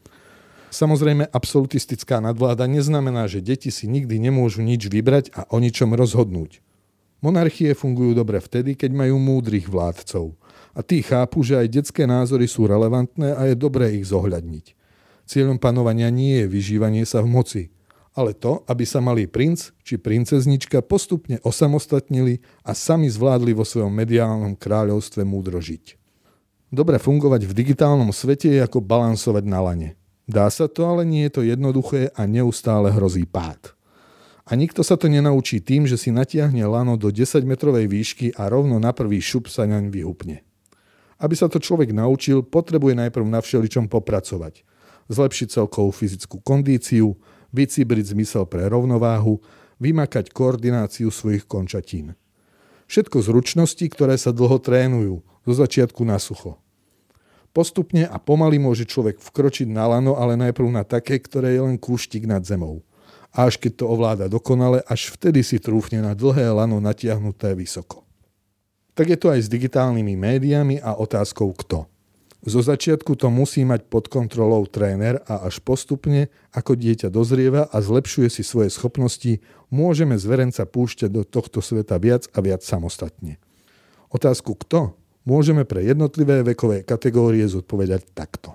Samozrejme, 0.71 1.31
absolutistická 1.31 2.19
nadvláda 2.23 2.67
neznamená, 2.67 3.27
že 3.31 3.43
deti 3.43 3.71
si 3.71 3.87
nikdy 3.87 4.19
nemôžu 4.19 4.63
nič 4.63 4.91
vybrať 4.91 5.35
a 5.35 5.47
o 5.51 5.63
ničom 5.63 5.95
rozhodnúť. 5.95 6.61
Monarchie 7.25 7.73
fungujú 7.73 8.13
dobre 8.13 8.39
vtedy, 8.39 8.77
keď 8.77 8.91
majú 8.93 9.17
múdrych 9.19 9.67
vládcov– 9.67 10.33
a 10.77 10.85
tí 10.85 11.01
chápu, 11.01 11.41
že 11.41 11.57
aj 11.57 11.73
detské 11.73 12.05
názory 12.05 12.45
sú 12.45 12.69
relevantné 12.69 13.33
a 13.33 13.49
je 13.49 13.57
dobré 13.57 13.97
ich 13.97 14.13
zohľadniť. 14.13 14.77
Cieľom 15.25 15.57
panovania 15.57 16.13
nie 16.13 16.45
je 16.45 16.47
vyžívanie 16.47 17.09
sa 17.09 17.25
v 17.25 17.33
moci, 17.33 17.63
ale 18.17 18.33
to, 18.33 18.65
aby 18.65 18.89
sa 18.89 19.05
malý 19.05 19.29
princ 19.29 19.77
či 19.85 20.01
princeznička 20.01 20.81
postupne 20.81 21.37
osamostatnili 21.45 22.41
a 22.65 22.73
sami 22.73 23.13
zvládli 23.13 23.53
vo 23.53 23.69
svojom 23.69 23.93
mediálnom 23.93 24.57
kráľovstve 24.57 25.21
múdro 25.23 25.61
žiť. 25.61 26.01
Dobre 26.73 26.97
fungovať 26.97 27.47
v 27.47 27.53
digitálnom 27.53 28.11
svete 28.11 28.51
je 28.51 28.65
ako 28.65 28.81
balansovať 28.81 29.45
na 29.45 29.61
lane. 29.61 29.91
Dá 30.27 30.51
sa 30.51 30.67
to, 30.67 30.83
ale 30.83 31.07
nie 31.07 31.29
je 31.29 31.39
to 31.39 31.43
jednoduché 31.47 32.11
a 32.17 32.27
neustále 32.27 32.91
hrozí 32.91 33.23
pád. 33.23 33.77
A 34.47 34.59
nikto 34.59 34.83
sa 34.83 34.99
to 34.99 35.07
nenaučí 35.07 35.63
tým, 35.63 35.87
že 35.87 35.99
si 35.99 36.11
natiahne 36.11 36.63
lano 36.67 36.99
do 36.99 37.11
10-metrovej 37.11 37.87
výšky 37.87 38.27
a 38.35 38.51
rovno 38.51 38.79
na 38.79 38.91
prvý 38.91 39.23
šup 39.23 39.47
sa 39.47 39.67
naň 39.67 39.91
vyhupne. 39.91 40.43
Aby 41.19 41.35
sa 41.39 41.47
to 41.47 41.63
človek 41.63 41.95
naučil, 41.95 42.43
potrebuje 42.47 42.95
najprv 42.95 43.27
na 43.27 43.43
všeličom 43.43 43.91
popracovať. 43.91 44.63
Zlepšiť 45.07 45.49
celkovú 45.51 45.91
fyzickú 45.95 46.43
kondíciu, 46.43 47.15
vycibriť 47.53 48.17
zmysel 48.17 48.49
pre 48.49 48.67
rovnováhu, 48.67 49.43
vymakať 49.83 50.33
koordináciu 50.33 51.13
svojich 51.13 51.45
končatín. 51.45 52.17
Všetko 52.87 53.23
zručnosti, 53.23 53.83
ktoré 53.83 54.15
sa 54.17 54.31
dlho 54.31 54.63
trénujú, 54.63 55.21
zo 55.47 55.55
začiatku 55.55 56.03
na 56.07 56.19
sucho. 56.19 56.59
Postupne 57.55 58.07
a 58.07 58.19
pomaly 58.19 58.59
môže 58.59 58.85
človek 58.85 59.23
vkročiť 59.23 59.71
na 59.71 59.87
lano, 59.87 60.19
ale 60.19 60.37
najprv 60.37 60.69
na 60.71 60.83
také, 60.83 61.17
ktoré 61.19 61.57
je 61.57 61.61
len 61.63 61.77
kúštik 61.79 62.27
nad 62.29 62.43
zemou 62.45 62.87
a 63.37 63.45
až 63.45 63.61
keď 63.61 63.73
to 63.77 63.85
ovláda 63.85 64.27
dokonale, 64.33 64.81
až 64.89 65.13
vtedy 65.13 65.45
si 65.45 65.61
trúfne 65.61 66.01
na 66.01 66.17
dlhé 66.17 66.49
lano 66.49 66.81
natiahnuté 66.81 67.53
vysoko. 67.53 68.01
Tak 68.97 69.13
je 69.13 69.19
to 69.21 69.29
aj 69.29 69.45
s 69.45 69.53
digitálnymi 69.53 70.17
médiami 70.17 70.77
a 70.81 70.97
otázkou 70.97 71.53
kto. 71.53 71.85
Zo 72.47 72.63
začiatku 72.63 73.19
to 73.19 73.27
musí 73.27 73.67
mať 73.67 73.91
pod 73.91 74.07
kontrolou 74.07 74.71
tréner 74.71 75.19
a 75.27 75.51
až 75.51 75.59
postupne, 75.59 76.31
ako 76.55 76.79
dieťa 76.79 77.11
dozrieva 77.11 77.67
a 77.67 77.83
zlepšuje 77.83 78.31
si 78.31 78.47
svoje 78.47 78.71
schopnosti, 78.71 79.43
môžeme 79.75 80.15
zverenca 80.15 80.63
púšťať 80.63 81.11
do 81.11 81.27
tohto 81.27 81.59
sveta 81.59 81.99
viac 81.99 82.31
a 82.31 82.39
viac 82.39 82.63
samostatne. 82.63 83.43
Otázku 84.15 84.55
kto 84.63 84.95
môžeme 85.27 85.67
pre 85.67 85.83
jednotlivé 85.83 86.47
vekové 86.47 86.87
kategórie 86.87 87.43
zodpovedať 87.51 88.15
takto. 88.15 88.55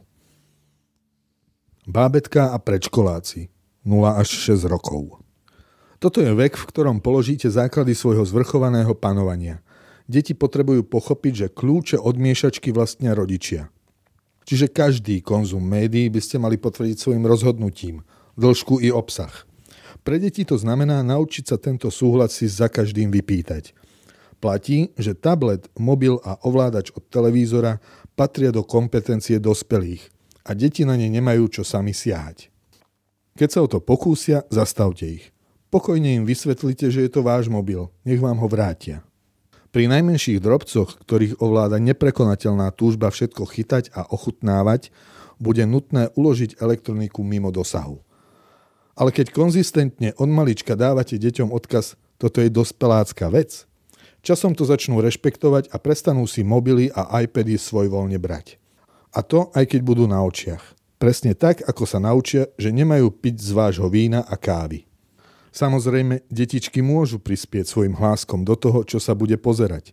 Bábetka 1.84 2.56
a 2.56 2.58
predškoláci 2.64 3.52
0 3.84 4.08
až 4.16 4.56
6 4.56 4.72
rokov. 4.72 5.20
Toto 6.00 6.24
je 6.24 6.32
vek, 6.32 6.56
v 6.56 6.64
ktorom 6.64 7.04
položíte 7.04 7.52
základy 7.52 7.92
svojho 7.92 8.24
zvrchovaného 8.24 8.96
panovania. 8.96 9.60
Deti 10.08 10.32
potrebujú 10.32 10.88
pochopiť, 10.88 11.34
že 11.36 11.48
kľúče 11.52 12.00
od 12.00 12.16
miešačky 12.16 12.72
vlastnia 12.72 13.12
rodičia. 13.12 13.68
Čiže 14.46 14.74
každý 14.74 15.22
konzum 15.22 15.62
médií 15.62 16.10
by 16.10 16.22
ste 16.22 16.42
mali 16.42 16.58
potvrdiť 16.58 16.98
svojim 16.98 17.24
rozhodnutím, 17.26 18.02
dĺžku 18.36 18.82
i 18.82 18.90
obsah. 18.90 19.32
Pre 20.02 20.18
deti 20.18 20.42
to 20.42 20.58
znamená 20.58 21.06
naučiť 21.06 21.44
sa 21.46 21.58
tento 21.62 21.94
súhlas 21.94 22.34
si 22.34 22.50
za 22.50 22.66
každým 22.66 23.14
vypýtať. 23.14 23.78
Platí, 24.42 24.90
že 24.98 25.14
tablet, 25.14 25.70
mobil 25.78 26.18
a 26.26 26.42
ovládač 26.42 26.90
od 26.98 27.06
televízora 27.14 27.78
patria 28.18 28.50
do 28.50 28.66
kompetencie 28.66 29.38
dospelých 29.38 30.10
a 30.42 30.58
deti 30.58 30.82
na 30.82 30.98
ne 30.98 31.06
nemajú 31.06 31.62
čo 31.62 31.62
sami 31.62 31.94
siahať. 31.94 32.50
Keď 33.38 33.50
sa 33.54 33.60
o 33.62 33.70
to 33.70 33.78
pokúsia, 33.78 34.42
zastavte 34.50 35.06
ich. 35.06 35.30
Pokojne 35.72 36.20
im 36.20 36.28
vysvetlite, 36.28 36.92
že 36.92 37.06
je 37.06 37.12
to 37.14 37.24
váš 37.24 37.48
mobil. 37.48 37.88
Nech 38.04 38.20
vám 38.20 38.36
ho 38.42 38.48
vrátia. 38.50 39.06
Pri 39.72 39.88
najmenších 39.88 40.44
drobcoch, 40.44 41.00
ktorých 41.00 41.40
ovláda 41.40 41.80
neprekonateľná 41.80 42.76
túžba 42.76 43.08
všetko 43.08 43.48
chytať 43.48 43.96
a 43.96 44.04
ochutnávať, 44.04 44.92
bude 45.40 45.64
nutné 45.64 46.12
uložiť 46.20 46.60
elektroniku 46.60 47.24
mimo 47.24 47.56
dosahu. 47.56 48.04
Ale 49.00 49.16
keď 49.16 49.32
konzistentne 49.32 50.12
od 50.20 50.28
malička 50.28 50.76
dávate 50.76 51.16
deťom 51.16 51.56
odkaz 51.56 51.96
toto 52.20 52.44
je 52.44 52.52
dospelácka 52.52 53.32
vec, 53.32 53.64
časom 54.20 54.54
to 54.54 54.68
začnú 54.68 55.00
rešpektovať 55.00 55.72
a 55.72 55.80
prestanú 55.80 56.28
si 56.28 56.44
mobily 56.44 56.92
a 56.92 57.24
iPady 57.24 57.56
svojvoľne 57.56 58.20
brať. 58.20 58.60
A 59.16 59.24
to 59.24 59.56
aj 59.56 59.72
keď 59.72 59.82
budú 59.88 60.04
na 60.04 60.20
očiach. 60.20 60.76
Presne 61.00 61.34
tak, 61.34 61.64
ako 61.64 61.88
sa 61.88 61.98
naučia, 61.98 62.52
že 62.60 62.70
nemajú 62.70 63.10
piť 63.10 63.40
z 63.40 63.50
vášho 63.56 63.88
vína 63.90 64.22
a 64.28 64.36
kávy. 64.36 64.91
Samozrejme, 65.52 66.24
detičky 66.32 66.80
môžu 66.80 67.20
prispieť 67.20 67.68
svojim 67.68 68.00
hláskom 68.00 68.48
do 68.48 68.56
toho, 68.56 68.88
čo 68.88 69.04
sa 69.04 69.12
bude 69.12 69.36
pozerať. 69.36 69.92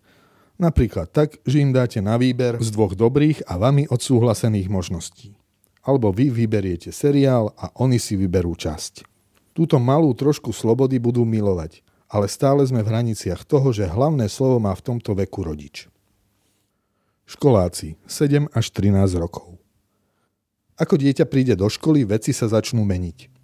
Napríklad 0.58 1.10
tak, 1.10 1.38
že 1.46 1.62
im 1.62 1.74
dáte 1.74 1.98
na 1.98 2.18
výber 2.18 2.58
z 2.58 2.70
dvoch 2.74 2.94
dobrých 2.94 3.46
a 3.46 3.58
vami 3.58 3.86
odsúhlasených 3.90 4.70
možností. 4.70 5.34
Alebo 5.82 6.14
vy 6.14 6.30
vyberiete 6.30 6.94
seriál 6.94 7.54
a 7.58 7.70
oni 7.78 7.98
si 7.98 8.14
vyberú 8.18 8.54
časť. 8.54 9.06
Túto 9.54 9.82
malú 9.82 10.14
trošku 10.14 10.54
slobody 10.54 11.02
budú 11.02 11.26
milovať, 11.26 11.82
ale 12.06 12.30
stále 12.30 12.62
sme 12.62 12.82
v 12.82 12.90
hraniciach 12.94 13.42
toho, 13.42 13.74
že 13.74 13.90
hlavné 13.90 14.30
slovo 14.30 14.62
má 14.62 14.74
v 14.74 14.84
tomto 14.94 15.14
veku 15.18 15.42
rodič. 15.42 15.90
Školáci 17.26 17.98
7 18.06 18.50
až 18.54 18.66
13 18.70 19.18
rokov. 19.18 19.58
Ako 20.78 20.94
dieťa 20.94 21.26
príde 21.26 21.58
do 21.58 21.66
školy, 21.66 22.06
veci 22.06 22.30
sa 22.30 22.46
začnú 22.46 22.86
meniť. 22.86 23.37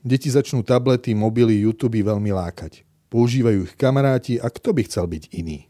Deti 0.00 0.32
začnú 0.32 0.64
tablety, 0.64 1.12
mobily, 1.12 1.60
YouTube 1.60 2.00
veľmi 2.00 2.32
lákať. 2.32 2.88
Používajú 3.12 3.68
ich 3.68 3.74
kamaráti 3.76 4.40
a 4.40 4.48
kto 4.48 4.72
by 4.72 4.88
chcel 4.88 5.04
byť 5.04 5.28
iný. 5.36 5.68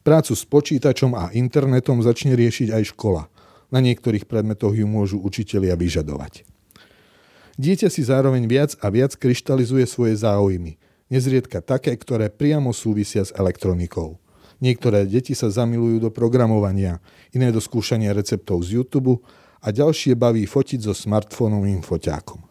Prácu 0.00 0.32
s 0.32 0.48
počítačom 0.48 1.12
a 1.12 1.28
internetom 1.36 2.00
začne 2.00 2.32
riešiť 2.32 2.72
aj 2.72 2.96
škola. 2.96 3.28
Na 3.68 3.84
niektorých 3.84 4.24
predmetoch 4.24 4.72
ju 4.72 4.88
môžu 4.88 5.20
učitelia 5.20 5.76
vyžadovať. 5.76 6.48
Dieťa 7.60 7.92
si 7.92 8.08
zároveň 8.08 8.48
viac 8.48 8.72
a 8.80 8.88
viac 8.88 9.12
kryštalizuje 9.20 9.84
svoje 9.84 10.16
záujmy, 10.16 10.80
nezriedka 11.12 11.60
také, 11.60 11.92
ktoré 11.92 12.32
priamo 12.32 12.72
súvisia 12.72 13.20
s 13.20 13.36
elektronikou. 13.36 14.16
Niektoré 14.64 15.04
deti 15.04 15.36
sa 15.36 15.52
zamilujú 15.52 16.08
do 16.08 16.10
programovania, 16.14 17.04
iné 17.36 17.52
do 17.52 17.60
skúšania 17.60 18.16
receptov 18.16 18.64
z 18.64 18.80
YouTube 18.80 19.20
a 19.60 19.68
ďalšie 19.68 20.16
baví 20.16 20.48
fotiť 20.48 20.88
so 20.88 20.96
smartfónovým 20.96 21.84
foťákom. 21.84 22.47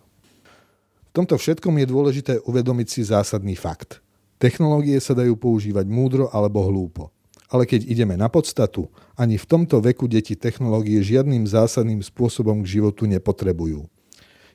Tomto 1.18 1.34
všetkom 1.34 1.82
je 1.82 1.90
dôležité 1.90 2.34
uvedomiť 2.46 2.88
si 2.94 3.02
zásadný 3.02 3.58
fakt. 3.58 4.06
Technológie 4.38 5.02
sa 5.02 5.18
dajú 5.18 5.34
používať 5.34 5.90
múdro 5.90 6.30
alebo 6.30 6.62
hlúpo. 6.62 7.10
Ale 7.50 7.66
keď 7.66 7.90
ideme 7.90 8.14
na 8.14 8.30
podstatu, 8.30 8.86
ani 9.18 9.42
v 9.42 9.50
tomto 9.50 9.82
veku 9.82 10.06
deti 10.06 10.38
technológie 10.38 11.02
žiadnym 11.02 11.50
zásadným 11.50 12.06
spôsobom 12.06 12.62
k 12.62 12.78
životu 12.78 13.10
nepotrebujú. 13.10 13.90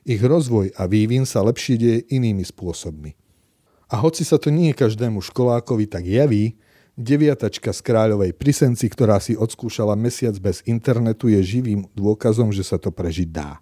Ich 0.07 0.23
rozvoj 0.23 0.71
a 0.79 0.87
vývin 0.87 1.27
sa 1.27 1.43
lepšie 1.43 1.75
deje 1.75 1.99
inými 2.07 2.47
spôsobmi. 2.47 3.11
A 3.91 3.99
hoci 3.99 4.23
sa 4.23 4.39
to 4.39 4.47
nie 4.47 4.71
každému 4.71 5.19
školákovi 5.19 5.91
tak 5.91 6.07
javí, 6.07 6.55
Deviatačka 6.93 7.73
z 7.73 7.81
Kráľovej 7.83 8.37
Prisenci, 8.37 8.85
ktorá 8.87 9.17
si 9.19 9.33
odskúšala 9.35 9.97
mesiac 9.99 10.37
bez 10.39 10.61
internetu, 10.63 11.25
je 11.25 11.41
živým 11.41 11.89
dôkazom, 11.91 12.53
že 12.55 12.61
sa 12.63 12.77
to 12.77 12.93
prežiť 12.93 13.33
dá. 13.33 13.59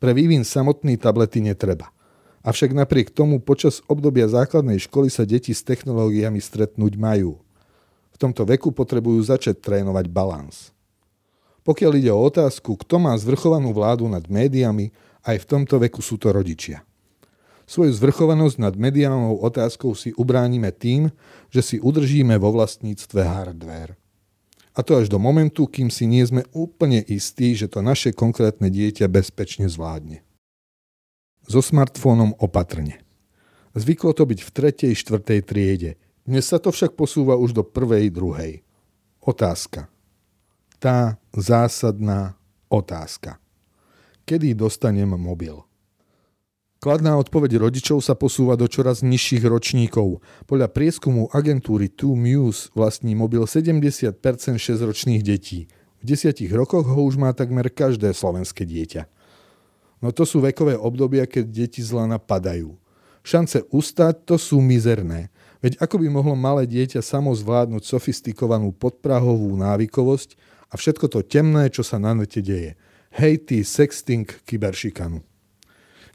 Pre 0.00 0.10
vývin 0.16 0.40
samotný 0.40 0.96
tablety 0.96 1.44
netreba. 1.44 1.92
Avšak 2.40 2.72
napriek 2.72 3.12
tomu 3.12 3.36
počas 3.36 3.84
obdobia 3.84 4.24
základnej 4.24 4.80
školy 4.80 5.12
sa 5.12 5.28
deti 5.28 5.52
s 5.52 5.60
technológiami 5.60 6.40
stretnúť 6.40 6.96
majú. 6.96 7.36
V 8.12 8.16
tomto 8.16 8.48
veku 8.48 8.72
potrebujú 8.72 9.20
začať 9.20 9.60
trénovať 9.60 10.08
balans. 10.08 10.72
Pokiaľ 11.60 11.92
ide 12.00 12.08
o 12.08 12.20
otázku, 12.24 12.80
kto 12.80 12.96
má 12.96 13.12
zvrchovanú 13.20 13.76
vládu 13.76 14.08
nad 14.08 14.24
médiami, 14.24 14.88
aj 15.20 15.44
v 15.44 15.48
tomto 15.48 15.76
veku 15.76 16.00
sú 16.00 16.16
to 16.16 16.32
rodičia. 16.32 16.80
Svoju 17.68 17.92
zvrchovanosť 17.92 18.56
nad 18.56 18.74
mediálnou 18.74 19.36
otázkou 19.44 19.92
si 19.92 20.10
ubránime 20.16 20.72
tým, 20.72 21.12
že 21.52 21.60
si 21.60 21.76
udržíme 21.76 22.34
vo 22.40 22.56
vlastníctve 22.56 23.20
hardware. 23.20 24.00
A 24.74 24.80
to 24.80 24.96
až 24.96 25.12
do 25.12 25.20
momentu, 25.20 25.68
kým 25.68 25.92
si 25.92 26.08
nie 26.08 26.24
sme 26.24 26.48
úplne 26.56 27.04
istí, 27.04 27.52
že 27.52 27.68
to 27.68 27.84
naše 27.84 28.16
konkrétne 28.16 28.72
dieťa 28.72 29.06
bezpečne 29.12 29.68
zvládne. 29.68 30.24
So 31.50 31.58
smartfónom 31.58 32.38
opatrne. 32.38 33.02
Zvyklo 33.74 34.14
to 34.14 34.22
byť 34.22 34.38
v 34.38 34.50
tretej, 34.54 34.92
štvrtej 34.94 35.40
triede. 35.42 35.98
Dnes 36.22 36.46
sa 36.46 36.62
to 36.62 36.70
však 36.70 36.94
posúva 36.94 37.34
už 37.34 37.58
do 37.58 37.66
prvej, 37.66 38.06
druhej. 38.14 38.62
Otázka. 39.18 39.90
Tá 40.78 41.18
zásadná 41.34 42.38
otázka. 42.70 43.42
Kedy 44.30 44.54
dostanem 44.54 45.10
mobil? 45.10 45.58
Kladná 46.78 47.18
odpoveď 47.18 47.58
rodičov 47.58 47.98
sa 47.98 48.14
posúva 48.14 48.54
do 48.54 48.70
čoraz 48.70 49.02
nižších 49.02 49.42
ročníkov. 49.42 50.22
Podľa 50.46 50.70
prieskumu 50.70 51.34
agentúry 51.34 51.90
2 51.90 52.14
Muse 52.14 52.70
vlastní 52.78 53.18
mobil 53.18 53.42
70% 53.42 54.22
6-ročných 54.54 55.26
detí. 55.26 55.66
V 55.98 56.14
desiatich 56.14 56.54
rokoch 56.54 56.86
ho 56.86 57.00
už 57.02 57.18
má 57.18 57.34
takmer 57.34 57.74
každé 57.74 58.14
slovenské 58.14 58.62
dieťa. 58.62 59.10
No 60.00 60.12
to 60.16 60.24
sú 60.24 60.40
vekové 60.40 60.76
obdobia, 60.76 61.28
keď 61.28 61.44
deti 61.48 61.84
zla 61.84 62.08
napadajú. 62.08 62.72
Šance 63.20 63.68
ustať 63.68 64.24
to 64.24 64.36
sú 64.40 64.64
mizerné. 64.64 65.28
Veď 65.60 65.76
ako 65.76 66.00
by 66.00 66.08
mohlo 66.08 66.32
malé 66.32 66.64
dieťa 66.64 67.04
samo 67.04 67.36
zvládnuť 67.36 67.84
sofistikovanú 67.84 68.72
podprahovú 68.72 69.52
návykovosť 69.60 70.40
a 70.72 70.80
všetko 70.80 71.06
to 71.12 71.20
temné, 71.20 71.68
čo 71.68 71.84
sa 71.84 72.00
na 72.00 72.16
nete 72.16 72.40
deje. 72.40 72.80
Hejty, 73.12 73.60
sexting, 73.60 74.24
kyberšikanu. 74.48 75.20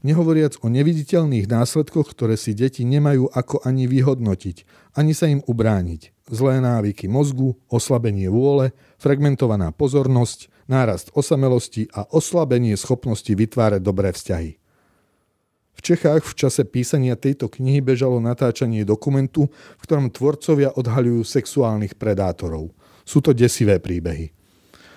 Nehovoriac 0.06 0.62
o 0.62 0.70
neviditeľných 0.70 1.50
následkoch, 1.50 2.14
ktoré 2.14 2.38
si 2.38 2.54
deti 2.54 2.86
nemajú 2.86 3.30
ako 3.34 3.66
ani 3.66 3.90
vyhodnotiť, 3.90 4.62
ani 4.98 5.18
sa 5.18 5.26
im 5.30 5.42
ubrániť. 5.46 6.14
Zlé 6.30 6.62
návyky 6.62 7.10
mozgu, 7.10 7.58
oslabenie 7.70 8.30
vôle, 8.30 8.74
fragmentovaná 9.02 9.74
pozornosť, 9.74 10.50
nárast 10.66 11.14
osamelosti 11.14 11.90
a 11.94 12.06
oslabenie 12.10 12.78
schopnosti 12.78 13.30
vytvárať 13.30 13.82
dobré 13.82 14.14
vzťahy. 14.14 14.58
V 15.76 15.80
Čechách 15.84 16.24
v 16.24 16.34
čase 16.40 16.64
písania 16.64 17.20
tejto 17.20 17.52
knihy 17.52 17.84
bežalo 17.84 18.24
natáčanie 18.24 18.88
dokumentu, 18.88 19.52
v 19.52 19.82
ktorom 19.84 20.08
tvorcovia 20.08 20.72
odhaľujú 20.72 21.22
sexuálnych 21.28 22.00
predátorov. 22.00 22.72
Sú 23.04 23.20
to 23.20 23.36
desivé 23.36 23.78
príbehy. 23.84 24.32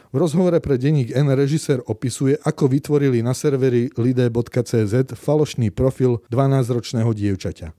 V 0.08 0.16
rozhovore 0.16 0.56
pre 0.64 0.80
denník 0.80 1.12
N 1.12 1.28
režisér 1.36 1.84
opisuje, 1.84 2.40
ako 2.40 2.72
vytvorili 2.72 3.20
na 3.20 3.36
serveri 3.36 3.92
lide.cz 3.92 5.12
falošný 5.12 5.68
profil 5.68 6.24
12-ročného 6.32 7.12
dievčaťa. 7.12 7.76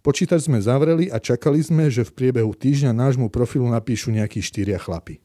Počítač 0.00 0.48
sme 0.48 0.62
zavreli 0.64 1.12
a 1.12 1.20
čakali 1.20 1.60
sme, 1.60 1.92
že 1.92 2.06
v 2.08 2.14
priebehu 2.16 2.56
týždňa 2.56 2.96
nášmu 2.96 3.28
profilu 3.28 3.68
napíšu 3.68 4.08
nejakí 4.08 4.40
štyria 4.40 4.80
chlapi. 4.80 5.20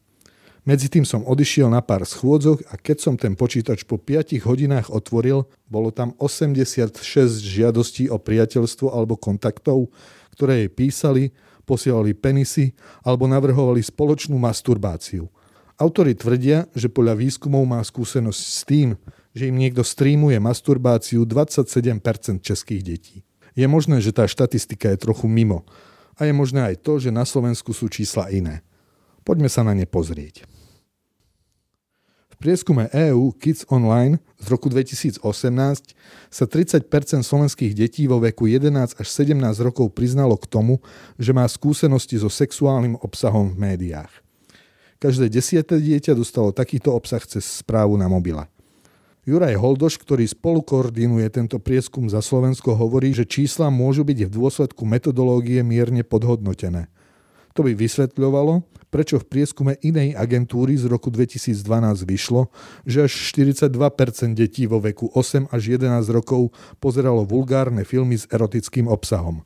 Medzi 0.64 0.88
tým 0.88 1.04
som 1.04 1.20
odišiel 1.28 1.68
na 1.68 1.84
pár 1.84 2.08
schôdzok 2.08 2.64
a 2.72 2.80
keď 2.80 2.96
som 2.96 3.14
ten 3.20 3.36
počítač 3.36 3.84
po 3.84 4.00
5 4.00 4.32
hodinách 4.48 4.88
otvoril, 4.88 5.44
bolo 5.68 5.92
tam 5.92 6.16
86 6.16 6.96
žiadostí 7.44 8.08
o 8.08 8.16
priateľstvo 8.16 8.88
alebo 8.88 9.20
kontaktov, 9.20 9.92
ktoré 10.32 10.64
jej 10.64 10.70
písali, 10.72 11.24
posielali 11.68 12.16
penisy 12.16 12.72
alebo 13.04 13.28
navrhovali 13.28 13.84
spoločnú 13.84 14.40
masturbáciu– 14.40 15.28
Autori 15.74 16.14
tvrdia, 16.14 16.70
že 16.70 16.86
podľa 16.86 17.18
výskumov 17.18 17.66
má 17.66 17.82
skúsenosť 17.82 18.42
s 18.46 18.62
tým, 18.62 18.94
že 19.34 19.50
im 19.50 19.58
niekto 19.58 19.82
streamuje 19.82 20.38
masturbáciu 20.38 21.26
27% 21.26 21.98
českých 22.38 22.82
detí. 22.86 23.16
Je 23.58 23.66
možné, 23.66 23.98
že 23.98 24.14
tá 24.14 24.22
štatistika 24.30 24.94
je 24.94 25.02
trochu 25.02 25.26
mimo. 25.26 25.66
A 26.14 26.30
je 26.30 26.34
možné 26.34 26.62
aj 26.62 26.78
to, 26.78 27.02
že 27.02 27.10
na 27.10 27.26
Slovensku 27.26 27.74
sú 27.74 27.90
čísla 27.90 28.30
iné. 28.30 28.62
Poďme 29.26 29.50
sa 29.50 29.66
na 29.66 29.74
ne 29.74 29.82
pozrieť. 29.82 30.46
Prieskume 32.44 32.92
EU 32.92 33.32
Kids 33.32 33.64
Online 33.72 34.20
z 34.36 34.52
roku 34.52 34.68
2018 34.68 35.16
sa 36.28 36.44
30% 36.44 36.84
slovenských 37.24 37.72
detí 37.72 38.04
vo 38.04 38.20
veku 38.20 38.44
11 38.44 39.00
až 39.00 39.06
17 39.08 39.40
rokov 39.64 39.96
priznalo 39.96 40.36
k 40.36 40.44
tomu, 40.52 40.76
že 41.16 41.32
má 41.32 41.48
skúsenosti 41.48 42.20
so 42.20 42.28
sexuálnym 42.28 43.00
obsahom 43.00 43.56
v 43.56 43.72
médiách. 43.72 44.12
Každé 45.00 45.32
desiate 45.32 45.80
dieťa 45.80 46.12
dostalo 46.12 46.52
takýto 46.52 46.92
obsah 46.92 47.24
cez 47.24 47.64
správu 47.64 47.96
na 47.96 48.12
mobile. 48.12 48.44
Juraj 49.24 49.56
Holdoš, 49.56 49.96
ktorý 50.04 50.28
spolu 50.28 50.60
koordinuje 50.60 51.24
tento 51.32 51.56
prieskum 51.56 52.12
za 52.12 52.20
Slovensko, 52.20 52.76
hovorí, 52.76 53.16
že 53.16 53.24
čísla 53.24 53.72
môžu 53.72 54.04
byť 54.04 54.28
v 54.28 54.34
dôsledku 54.36 54.84
metodológie 54.84 55.64
mierne 55.64 56.04
podhodnotené. 56.04 56.92
To 57.56 57.64
by 57.64 57.72
vysvetľovalo, 57.72 58.83
prečo 58.94 59.18
v 59.18 59.26
prieskume 59.26 59.74
inej 59.82 60.14
agentúry 60.14 60.78
z 60.78 60.86
roku 60.86 61.10
2012 61.10 61.58
vyšlo, 62.06 62.46
že 62.86 63.10
až 63.10 63.34
42% 63.34 63.74
detí 64.38 64.70
vo 64.70 64.78
veku 64.78 65.10
8 65.10 65.50
až 65.50 65.74
11 65.82 66.06
rokov 66.14 66.54
pozeralo 66.78 67.26
vulgárne 67.26 67.82
filmy 67.82 68.14
s 68.14 68.30
erotickým 68.30 68.86
obsahom. 68.86 69.42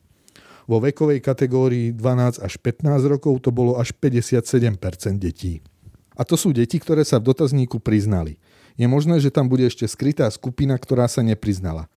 Vo 0.68 0.84
vekovej 0.84 1.24
kategórii 1.24 1.96
12 1.96 2.44
až 2.44 2.60
15 2.60 3.08
rokov 3.08 3.40
to 3.40 3.48
bolo 3.48 3.80
až 3.80 3.96
57% 3.96 5.16
detí. 5.16 5.64
A 6.12 6.28
to 6.28 6.36
sú 6.36 6.52
deti, 6.52 6.76
ktoré 6.76 7.00
sa 7.08 7.16
v 7.16 7.32
dotazníku 7.32 7.80
priznali. 7.80 8.36
Je 8.76 8.84
možné, 8.84 9.16
že 9.16 9.32
tam 9.32 9.48
bude 9.48 9.64
ešte 9.64 9.88
skrytá 9.88 10.28
skupina, 10.28 10.76
ktorá 10.76 11.08
sa 11.08 11.24
nepriznala. 11.24 11.88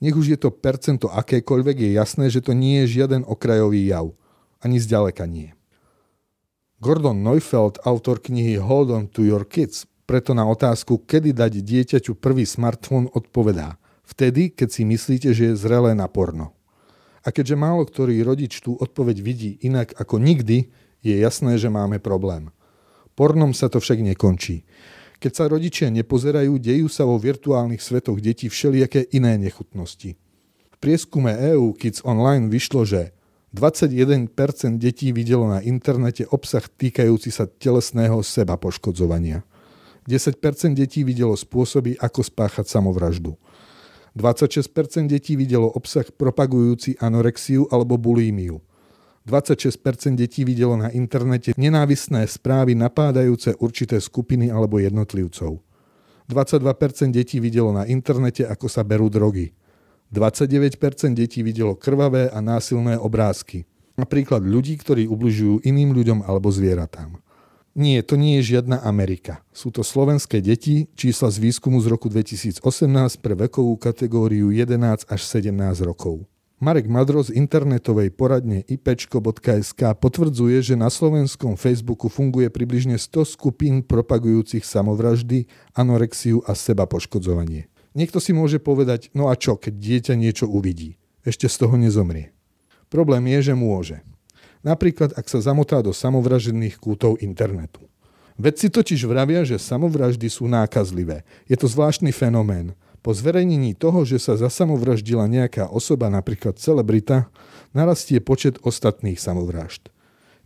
Nech 0.00 0.16
už 0.16 0.32
je 0.32 0.38
to 0.40 0.48
percento 0.48 1.12
akékoľvek, 1.12 1.84
je 1.84 1.90
jasné, 2.00 2.32
že 2.32 2.40
to 2.40 2.56
nie 2.56 2.80
je 2.88 2.96
žiaden 2.96 3.28
okrajový 3.28 3.92
jav. 3.92 4.16
Ani 4.64 4.80
zďaleka 4.80 5.28
nie. 5.28 5.52
Gordon 6.84 7.24
Neufeld, 7.24 7.80
autor 7.88 8.20
knihy 8.20 8.60
Hold 8.60 8.92
on 8.92 9.04
to 9.08 9.24
your 9.24 9.48
kids, 9.48 9.88
preto 10.04 10.36
na 10.36 10.44
otázku, 10.44 11.00
kedy 11.08 11.32
dať 11.32 11.64
dieťaťu 11.64 12.12
prvý 12.20 12.44
smartfón, 12.44 13.08
odpovedá. 13.08 13.80
Vtedy, 14.04 14.52
keď 14.52 14.68
si 14.68 14.84
myslíte, 14.84 15.32
že 15.32 15.48
je 15.48 15.54
zrelé 15.56 15.96
na 15.96 16.04
porno. 16.12 16.52
A 17.24 17.32
keďže 17.32 17.56
málo 17.56 17.88
ktorý 17.88 18.20
rodič 18.20 18.60
tú 18.60 18.76
odpoveď 18.76 19.16
vidí 19.24 19.56
inak 19.64 19.96
ako 19.96 20.20
nikdy, 20.20 20.68
je 21.00 21.14
jasné, 21.16 21.56
že 21.56 21.72
máme 21.72 22.04
problém. 22.04 22.52
Pornom 23.16 23.56
sa 23.56 23.72
to 23.72 23.80
však 23.80 24.04
nekončí. 24.04 24.68
Keď 25.24 25.32
sa 25.32 25.48
rodičia 25.48 25.88
nepozerajú, 25.88 26.60
dejú 26.60 26.92
sa 26.92 27.08
vo 27.08 27.16
virtuálnych 27.16 27.80
svetoch 27.80 28.20
detí 28.20 28.52
všelijaké 28.52 29.08
iné 29.16 29.40
nechutnosti. 29.40 30.20
V 30.68 30.76
prieskume 30.84 31.32
EU 31.56 31.72
Kids 31.72 32.04
Online 32.04 32.52
vyšlo, 32.52 32.84
že 32.84 33.16
21% 33.54 34.34
detí 34.82 35.14
videlo 35.14 35.46
na 35.46 35.62
internete 35.62 36.26
obsah 36.26 36.66
týkajúci 36.66 37.30
sa 37.30 37.46
telesného 37.46 38.18
seba 38.26 38.58
poškodzovania. 38.58 39.46
10% 40.10 40.74
detí 40.74 41.06
videlo 41.06 41.38
spôsoby, 41.38 41.94
ako 42.02 42.26
spáchať 42.26 42.66
samovraždu. 42.66 43.38
26% 44.18 45.06
detí 45.06 45.38
videlo 45.38 45.70
obsah 45.70 46.02
propagujúci 46.02 46.98
anorexiu 46.98 47.70
alebo 47.70 47.94
bulímiu. 47.94 48.58
26% 49.22 50.18
detí 50.18 50.42
videlo 50.42 50.74
na 50.74 50.90
internete 50.90 51.54
nenávisné 51.54 52.26
správy 52.26 52.74
napádajúce 52.74 53.54
určité 53.62 54.02
skupiny 54.02 54.50
alebo 54.50 54.82
jednotlivcov. 54.82 55.62
22% 56.26 57.14
detí 57.14 57.38
videlo 57.38 57.70
na 57.70 57.86
internete, 57.86 58.42
ako 58.44 58.66
sa 58.66 58.82
berú 58.82 59.06
drogy. 59.06 59.54
29% 60.14 60.78
detí 61.18 61.42
videlo 61.42 61.74
krvavé 61.74 62.30
a 62.30 62.38
násilné 62.38 62.94
obrázky. 62.94 63.66
Napríklad 63.98 64.46
ľudí, 64.46 64.78
ktorí 64.78 65.10
ubližujú 65.10 65.66
iným 65.66 65.90
ľuďom 65.90 66.22
alebo 66.22 66.54
zvieratám. 66.54 67.18
Nie, 67.74 68.06
to 68.06 68.14
nie 68.14 68.38
je 68.38 68.54
žiadna 68.54 68.86
Amerika. 68.86 69.42
Sú 69.50 69.74
to 69.74 69.82
slovenské 69.82 70.38
deti, 70.38 70.86
čísla 70.94 71.26
z 71.34 71.42
výskumu 71.42 71.82
z 71.82 71.90
roku 71.90 72.06
2018 72.06 72.62
pre 73.18 73.34
vekovú 73.34 73.74
kategóriu 73.74 74.54
11 74.54 75.10
až 75.10 75.20
17 75.26 75.82
rokov. 75.82 76.22
Marek 76.62 76.86
Madro 76.86 77.18
z 77.18 77.34
internetovej 77.34 78.14
poradne 78.14 78.62
ipečko.sk 78.70 79.82
potvrdzuje, 79.98 80.62
že 80.62 80.74
na 80.78 80.86
slovenskom 80.86 81.58
Facebooku 81.58 82.06
funguje 82.06 82.46
približne 82.46 82.94
100 82.94 83.26
skupín 83.26 83.82
propagujúcich 83.82 84.62
samovraždy, 84.62 85.50
anorexiu 85.74 86.46
a 86.46 86.54
seba 86.54 86.86
poškodzovanie. 86.86 87.73
Niekto 87.94 88.18
si 88.18 88.34
môže 88.34 88.58
povedať, 88.58 89.14
no 89.14 89.30
a 89.30 89.38
čo, 89.38 89.54
keď 89.54 89.74
dieťa 89.78 90.14
niečo 90.18 90.50
uvidí? 90.50 90.98
Ešte 91.22 91.46
z 91.46 91.56
toho 91.62 91.78
nezomrie. 91.78 92.34
Problém 92.90 93.30
je, 93.38 93.50
že 93.50 93.54
môže. 93.54 94.02
Napríklad, 94.66 95.14
ak 95.14 95.30
sa 95.30 95.38
zamotá 95.38 95.78
do 95.78 95.94
samovražedných 95.94 96.74
kútov 96.82 97.22
internetu. 97.22 97.86
Vedci 98.34 98.66
totiž 98.66 99.06
vravia, 99.06 99.46
že 99.46 99.62
samovraždy 99.62 100.26
sú 100.26 100.50
nákazlivé. 100.50 101.22
Je 101.46 101.54
to 101.54 101.70
zvláštny 101.70 102.10
fenomén. 102.10 102.74
Po 102.98 103.14
zverejnení 103.14 103.78
toho, 103.78 104.02
že 104.02 104.18
sa 104.18 104.34
zasamovraždila 104.34 105.30
nejaká 105.30 105.70
osoba, 105.70 106.10
napríklad 106.10 106.58
celebrita, 106.58 107.30
narastie 107.70 108.18
počet 108.18 108.58
ostatných 108.66 109.22
samovražd. 109.22 109.94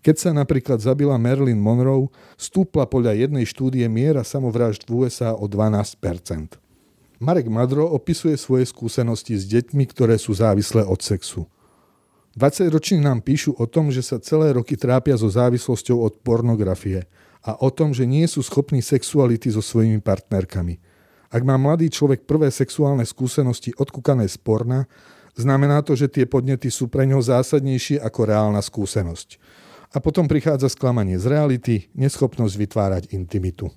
Keď 0.05 0.17
sa 0.21 0.31
napríklad 0.37 0.85
zabila 0.85 1.17
Marilyn 1.17 1.59
Monroe, 1.59 2.13
stúpla 2.37 2.85
podľa 2.85 3.25
jednej 3.25 3.49
štúdie 3.49 3.89
miera 3.89 4.21
samovražd 4.21 4.85
v 4.85 5.09
USA 5.09 5.33
o 5.33 5.49
12 5.49 5.97
Marek 7.19 7.51
Madro 7.51 7.83
opisuje 7.91 8.39
svoje 8.39 8.63
skúsenosti 8.71 9.35
s 9.35 9.43
deťmi, 9.51 9.91
ktoré 9.91 10.15
sú 10.23 10.39
závislé 10.39 10.87
od 10.87 11.03
sexu. 11.03 11.51
20-roční 12.39 13.03
nám 13.03 13.27
píšu 13.27 13.59
o 13.59 13.67
tom, 13.67 13.91
že 13.91 14.07
sa 14.07 14.23
celé 14.23 14.55
roky 14.55 14.79
trápia 14.79 15.19
so 15.19 15.27
závislosťou 15.27 15.99
od 15.99 16.23
pornografie 16.23 17.11
a 17.43 17.59
o 17.59 17.75
tom, 17.75 17.91
že 17.91 18.07
nie 18.07 18.23
sú 18.31 18.39
schopní 18.47 18.79
sexuality 18.79 19.51
so 19.51 19.59
svojimi 19.59 19.99
partnerkami. 19.99 20.79
Ak 21.35 21.43
má 21.43 21.59
mladý 21.59 21.91
človek 21.91 22.23
prvé 22.23 22.55
sexuálne 22.55 23.03
skúsenosti 23.03 23.75
odkúkané 23.75 24.31
z 24.31 24.39
porna, 24.39 24.87
znamená 25.35 25.83
to, 25.83 25.99
že 25.99 26.07
tie 26.07 26.23
podnety 26.23 26.71
sú 26.71 26.87
pre 26.87 27.03
ňoho 27.03 27.21
zásadnejšie 27.27 27.99
ako 27.99 28.31
reálna 28.31 28.63
skúsenosť. 28.63 29.43
A 29.91 29.99
potom 29.99 30.31
prichádza 30.31 30.71
sklamanie 30.71 31.19
z 31.19 31.27
reality, 31.27 31.91
neschopnosť 31.99 32.55
vytvárať 32.55 33.03
intimitu. 33.11 33.75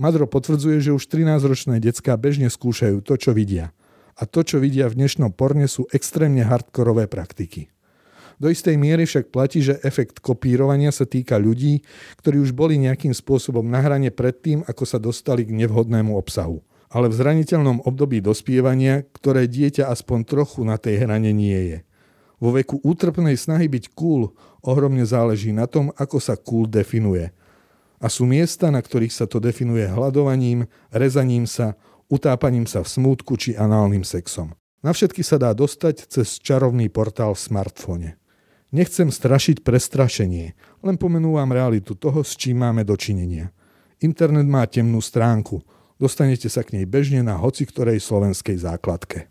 Madro 0.00 0.24
potvrdzuje, 0.24 0.80
že 0.80 0.96
už 0.96 1.04
13-ročné 1.04 1.76
decká 1.76 2.16
bežne 2.16 2.48
skúšajú 2.48 3.04
to, 3.04 3.20
čo 3.20 3.36
vidia. 3.36 3.76
A 4.16 4.24
to, 4.24 4.40
čo 4.40 4.56
vidia 4.56 4.88
v 4.88 4.96
dnešnom 4.96 5.32
porne, 5.36 5.68
sú 5.68 5.84
extrémne 5.92 6.44
hardkorové 6.44 7.08
praktiky. 7.08 7.68
Do 8.40 8.48
istej 8.48 8.74
miery 8.80 9.04
však 9.04 9.30
platí, 9.30 9.62
že 9.62 9.78
efekt 9.84 10.18
kopírovania 10.18 10.90
sa 10.90 11.04
týka 11.04 11.36
ľudí, 11.36 11.84
ktorí 12.18 12.40
už 12.40 12.56
boli 12.56 12.80
nejakým 12.80 13.12
spôsobom 13.12 13.62
na 13.62 13.78
hrane 13.84 14.08
predtým, 14.10 14.64
ako 14.66 14.84
sa 14.88 14.98
dostali 14.98 15.44
k 15.44 15.54
nevhodnému 15.54 16.16
obsahu. 16.16 16.64
Ale 16.92 17.08
v 17.08 17.16
zraniteľnom 17.22 17.84
období 17.84 18.20
dospievania, 18.20 19.04
ktoré 19.16 19.48
dieťa 19.48 19.88
aspoň 19.88 20.18
trochu 20.26 20.60
na 20.64 20.76
tej 20.76 21.04
hrane 21.04 21.30
nie 21.30 21.60
je. 21.72 21.78
Vo 22.42 22.50
veku 22.50 22.82
útrpnej 22.82 23.38
snahy 23.38 23.70
byť 23.70 23.94
cool 23.94 24.34
ohromne 24.66 25.06
záleží 25.06 25.54
na 25.54 25.70
tom, 25.70 25.94
ako 25.94 26.18
sa 26.18 26.34
cool 26.34 26.66
definuje. 26.66 27.30
A 28.02 28.10
sú 28.10 28.26
miesta, 28.26 28.74
na 28.74 28.82
ktorých 28.82 29.14
sa 29.14 29.30
to 29.30 29.38
definuje 29.38 29.86
hľadovaním, 29.86 30.66
rezaním 30.90 31.46
sa, 31.46 31.78
utápaním 32.10 32.66
sa 32.66 32.82
v 32.82 32.90
smútku 32.90 33.38
či 33.38 33.54
análnym 33.54 34.02
sexom. 34.02 34.50
Na 34.82 34.90
všetky 34.90 35.22
sa 35.22 35.38
dá 35.38 35.54
dostať 35.54 36.10
cez 36.10 36.42
čarovný 36.42 36.90
portál 36.90 37.38
v 37.38 37.46
smartfóne. 37.46 38.18
Nechcem 38.74 39.14
strašiť 39.14 39.62
prestrašenie, 39.62 40.58
len 40.82 40.96
pomenúvam 40.98 41.46
realitu 41.54 41.94
toho, 41.94 42.26
s 42.26 42.34
čím 42.34 42.66
máme 42.66 42.82
dočinenia. 42.82 43.54
Internet 44.02 44.50
má 44.50 44.66
temnú 44.66 44.98
stránku. 44.98 45.62
Dostanete 46.02 46.50
sa 46.50 46.66
k 46.66 46.82
nej 46.82 46.86
bežne 46.88 47.22
na 47.22 47.38
hoci 47.38 47.62
ktorej 47.62 48.02
slovenskej 48.02 48.58
základke. 48.58 49.30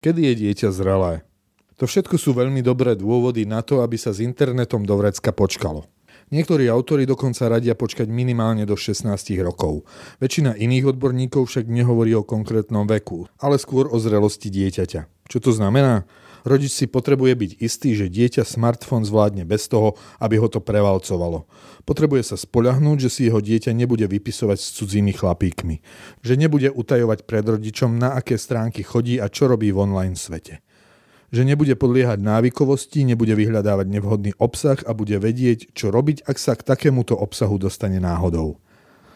Kedy 0.00 0.32
je 0.32 0.34
dieťa 0.48 0.68
zrelé? 0.72 1.28
To 1.76 1.84
všetko 1.84 2.16
sú 2.16 2.32
veľmi 2.32 2.64
dobré 2.64 2.96
dôvody 2.96 3.44
na 3.44 3.60
to, 3.60 3.84
aby 3.84 4.00
sa 4.00 4.14
s 4.14 4.24
internetom 4.24 4.86
do 4.88 4.94
vrecka 4.96 5.34
počkalo. 5.34 5.84
Niektorí 6.32 6.64
autori 6.72 7.04
dokonca 7.04 7.44
radia 7.44 7.76
počkať 7.76 8.08
minimálne 8.08 8.64
do 8.64 8.72
16 8.72 9.04
rokov. 9.44 9.84
Väčšina 10.16 10.56
iných 10.56 10.96
odborníkov 10.96 11.44
však 11.44 11.68
nehovorí 11.68 12.16
o 12.16 12.24
konkrétnom 12.24 12.88
veku, 12.88 13.28
ale 13.36 13.60
skôr 13.60 13.92
o 13.92 14.00
zrelosti 14.00 14.48
dieťaťa. 14.48 15.28
Čo 15.28 15.38
to 15.44 15.52
znamená? 15.52 16.08
Rodič 16.48 16.72
si 16.72 16.88
potrebuje 16.88 17.36
byť 17.36 17.52
istý, 17.60 17.94
že 17.94 18.08
dieťa 18.08 18.48
smartfón 18.48 19.04
zvládne 19.04 19.44
bez 19.44 19.68
toho, 19.68 19.94
aby 20.18 20.40
ho 20.40 20.48
to 20.48 20.58
prevalcovalo. 20.58 21.44
Potrebuje 21.84 22.34
sa 22.34 22.36
spoľahnúť, 22.40 23.06
že 23.06 23.10
si 23.12 23.20
jeho 23.28 23.38
dieťa 23.38 23.70
nebude 23.76 24.08
vypisovať 24.08 24.58
s 24.58 24.72
cudzími 24.80 25.12
chlapíkmi. 25.12 25.84
Že 26.24 26.34
nebude 26.40 26.72
utajovať 26.72 27.28
pred 27.28 27.44
rodičom, 27.44 28.00
na 28.00 28.16
aké 28.18 28.40
stránky 28.40 28.82
chodí 28.82 29.20
a 29.20 29.28
čo 29.28 29.52
robí 29.52 29.68
v 29.68 29.84
online 29.84 30.16
svete. 30.18 30.64
Že 31.32 31.48
nebude 31.48 31.72
podliehať 31.74 32.20
návykovosti, 32.20 33.08
nebude 33.08 33.32
vyhľadávať 33.32 33.88
nevhodný 33.88 34.36
obsah 34.36 34.76
a 34.84 34.92
bude 34.92 35.16
vedieť, 35.16 35.72
čo 35.72 35.88
robiť, 35.88 36.28
ak 36.28 36.36
sa 36.36 36.52
k 36.52 36.62
takémuto 36.62 37.16
obsahu 37.16 37.56
dostane 37.56 37.96
náhodou. 37.98 38.60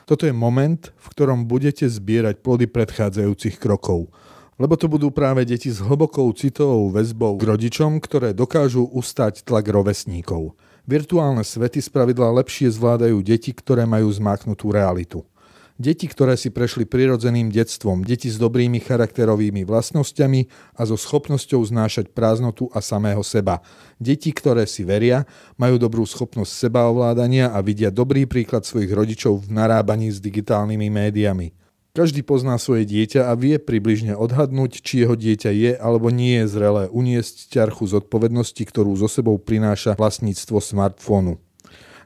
Toto 0.09 0.25
je 0.25 0.33
moment, 0.33 0.81
v 0.81 1.07
ktorom 1.13 1.45
budete 1.45 1.85
zbierať 1.85 2.41
plody 2.41 2.67
predchádzajúcich 2.67 3.61
krokov– 3.61 4.09
lebo 4.57 4.73
to 4.77 4.89
budú 4.89 5.13
práve 5.13 5.45
deti 5.45 5.69
s 5.69 5.85
hlbokou 5.85 6.33
citovou 6.33 6.89
väzbou 6.89 7.37
k 7.37 7.45
rodičom, 7.45 8.01
ktoré 8.01 8.33
dokážu 8.33 8.89
ustať 8.89 9.45
tlak 9.45 9.69
rovesníkov. 9.69 10.57
Virtuálne 10.89 11.45
svety 11.45 11.85
spravidla 11.85 12.33
lepšie 12.41 12.73
zvládajú 12.73 13.21
deti, 13.21 13.53
ktoré 13.53 13.85
majú 13.85 14.09
zmáknutú 14.09 14.73
realitu. 14.73 15.29
Deti, 15.77 16.09
ktoré 16.09 16.41
si 16.41 16.49
prešli 16.49 16.89
prirodzeným 16.89 17.53
detstvom, 17.53 18.01
deti 18.01 18.33
s 18.33 18.41
dobrými 18.41 18.81
charakterovými 18.81 19.69
vlastnosťami 19.69 20.49
a 20.73 20.89
so 20.89 20.97
schopnosťou 20.97 21.61
znášať 21.69 22.17
prázdnotu 22.17 22.73
a 22.73 22.81
samého 22.81 23.21
seba. 23.21 23.61
Deti, 24.01 24.33
ktoré 24.33 24.65
si 24.65 24.89
veria, 24.89 25.29
majú 25.61 25.77
dobrú 25.77 26.09
schopnosť 26.09 26.49
sebaovládania 26.49 27.53
a 27.53 27.61
vidia 27.61 27.93
dobrý 27.93 28.25
príklad 28.25 28.65
svojich 28.65 28.89
rodičov 28.89 29.45
v 29.45 29.53
narábaní 29.53 30.09
s 30.09 30.17
digitálnymi 30.17 30.89
médiami. 30.89 31.53
Každý 31.93 32.25
pozná 32.25 32.57
svoje 32.57 32.89
dieťa 32.89 33.29
a 33.29 33.37
vie 33.37 33.61
približne 33.61 34.17
odhadnúť, 34.17 34.81
či 34.81 35.05
jeho 35.05 35.13
dieťa 35.13 35.51
je 35.53 35.73
alebo 35.77 36.09
nie 36.09 36.41
je 36.41 36.57
zrelé 36.57 36.83
uniesť 36.89 37.53
ťarchu 37.53 37.85
zodpovednosti, 37.89 38.65
ktorú 38.65 38.97
zo 38.97 39.13
sebou 39.13 39.37
prináša 39.37 39.93
vlastníctvo 39.97 40.57
smartfónu. 40.57 41.37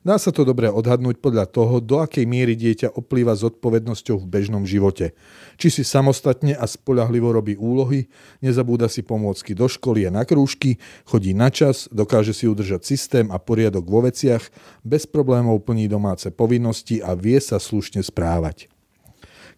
Dá 0.00 0.16
sa 0.16 0.32
to 0.32 0.48
dobre 0.48 0.64
odhadnúť 0.72 1.20
podľa 1.20 1.44
toho, 1.44 1.76
do 1.76 2.00
akej 2.00 2.24
miery 2.24 2.56
dieťa 2.56 2.96
oplýva 2.96 3.36
zodpovednosťou 3.36 4.24
v 4.24 4.30
bežnom 4.32 4.64
živote. 4.64 5.12
Či 5.60 5.68
si 5.68 5.82
samostatne 5.84 6.56
a 6.56 6.64
spolahlivo 6.64 7.28
robí 7.28 7.52
úlohy, 7.52 8.08
nezabúda 8.40 8.88
si 8.88 9.04
pomôcky 9.04 9.52
do 9.52 9.68
školy 9.68 10.08
a 10.08 10.10
na 10.10 10.24
krúžky, 10.24 10.80
chodí 11.04 11.36
na 11.36 11.52
čas, 11.52 11.84
dokáže 11.92 12.32
si 12.32 12.48
udržať 12.48 12.80
systém 12.80 13.28
a 13.28 13.36
poriadok 13.36 13.84
vo 13.84 14.00
veciach, 14.00 14.48
bez 14.80 15.04
problémov 15.04 15.68
plní 15.68 15.84
domáce 15.84 16.32
povinnosti 16.32 17.04
a 17.04 17.12
vie 17.12 17.36
sa 17.36 17.60
slušne 17.60 18.00
správať. 18.00 18.72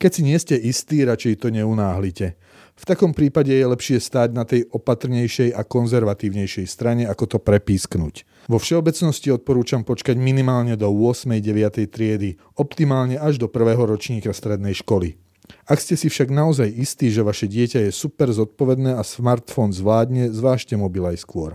Keď 0.03 0.11
si 0.11 0.23
nie 0.27 0.35
ste 0.43 0.59
istí, 0.59 1.07
radšej 1.07 1.39
to 1.39 1.55
neunáhlite. 1.55 2.35
V 2.75 2.83
takom 2.83 3.15
prípade 3.15 3.55
je 3.55 3.63
lepšie 3.63 4.03
stáť 4.03 4.35
na 4.35 4.43
tej 4.43 4.67
opatrnejšej 4.75 5.55
a 5.55 5.63
konzervatívnejšej 5.63 6.67
strane, 6.67 7.07
ako 7.07 7.31
to 7.31 7.39
prepísknuť. 7.39 8.27
Vo 8.51 8.59
všeobecnosti 8.59 9.31
odporúčam 9.31 9.87
počkať 9.87 10.19
minimálne 10.19 10.75
do 10.75 10.91
8. 10.91 11.31
9. 11.39 11.87
triedy, 11.87 12.43
optimálne 12.59 13.15
až 13.15 13.39
do 13.39 13.47
prvého 13.47 13.87
ročníka 13.87 14.35
strednej 14.35 14.75
školy. 14.75 15.15
Ak 15.63 15.79
ste 15.79 15.95
si 15.95 16.11
však 16.11 16.27
naozaj 16.27 16.67
istí, 16.75 17.07
že 17.15 17.23
vaše 17.23 17.47
dieťa 17.47 17.87
je 17.87 17.93
super 17.95 18.35
zodpovedné 18.35 18.99
a 18.99 19.03
smartfón 19.07 19.71
zvládne, 19.71 20.35
zvážte 20.35 20.75
mobil 20.75 21.07
aj 21.07 21.23
skôr. 21.23 21.55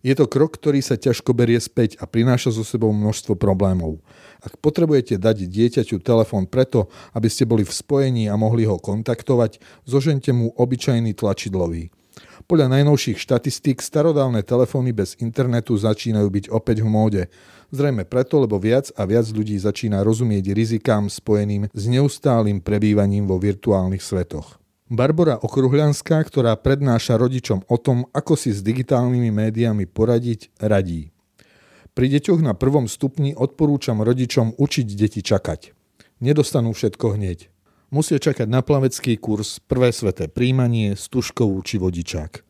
Je 0.00 0.16
to 0.16 0.24
krok, 0.24 0.56
ktorý 0.56 0.80
sa 0.80 0.96
ťažko 0.96 1.36
berie 1.36 1.60
späť 1.60 2.00
a 2.00 2.08
prináša 2.08 2.56
so 2.56 2.64
sebou 2.64 2.88
množstvo 2.88 3.36
problémov. 3.36 4.00
Ak 4.40 4.56
potrebujete 4.56 5.20
dať 5.20 5.44
dieťaťu 5.44 6.00
telefón 6.00 6.48
preto, 6.48 6.88
aby 7.12 7.28
ste 7.28 7.44
boli 7.44 7.68
v 7.68 7.72
spojení 7.72 8.24
a 8.32 8.40
mohli 8.40 8.64
ho 8.64 8.80
kontaktovať, 8.80 9.60
zožente 9.84 10.32
mu 10.32 10.56
obyčajný 10.56 11.12
tlačidlový. 11.12 11.92
Podľa 12.50 12.82
najnovších 12.82 13.14
štatistík 13.14 13.78
starodávne 13.78 14.42
telefóny 14.42 14.90
bez 14.90 15.14
internetu 15.22 15.78
začínajú 15.78 16.26
byť 16.26 16.44
opäť 16.50 16.82
v 16.82 16.88
móde. 16.90 17.22
Zrejme 17.70 18.02
preto, 18.02 18.42
lebo 18.42 18.58
viac 18.58 18.90
a 18.98 19.06
viac 19.06 19.30
ľudí 19.30 19.54
začína 19.54 20.02
rozumieť 20.02 20.50
rizikám 20.50 21.06
spojeným 21.06 21.70
s 21.70 21.82
neustálým 21.86 22.58
prebývaním 22.58 23.30
vo 23.30 23.38
virtuálnych 23.38 24.02
svetoch. 24.02 24.58
Barbara 24.90 25.38
Okruhľanská, 25.38 26.18
ktorá 26.26 26.58
prednáša 26.58 27.22
rodičom 27.22 27.62
o 27.70 27.76
tom, 27.78 28.10
ako 28.10 28.34
si 28.34 28.50
s 28.50 28.66
digitálnymi 28.66 29.30
médiami 29.30 29.86
poradiť, 29.86 30.50
radí. 30.58 31.14
Pri 31.94 32.10
deťoch 32.10 32.42
na 32.42 32.58
prvom 32.58 32.90
stupni 32.90 33.30
odporúčam 33.30 34.02
rodičom 34.02 34.58
učiť 34.58 34.86
deti 34.98 35.22
čakať. 35.22 35.70
Nedostanú 36.18 36.74
všetko 36.74 37.14
hneď. 37.14 37.46
Musia 37.90 38.22
čakať 38.22 38.46
na 38.46 38.62
plavecký 38.62 39.18
kurz, 39.18 39.58
prvé 39.66 39.90
sveté 39.90 40.30
príjmanie, 40.30 40.94
stužkovú 40.94 41.58
či 41.66 41.74
vodičák. 41.82 42.46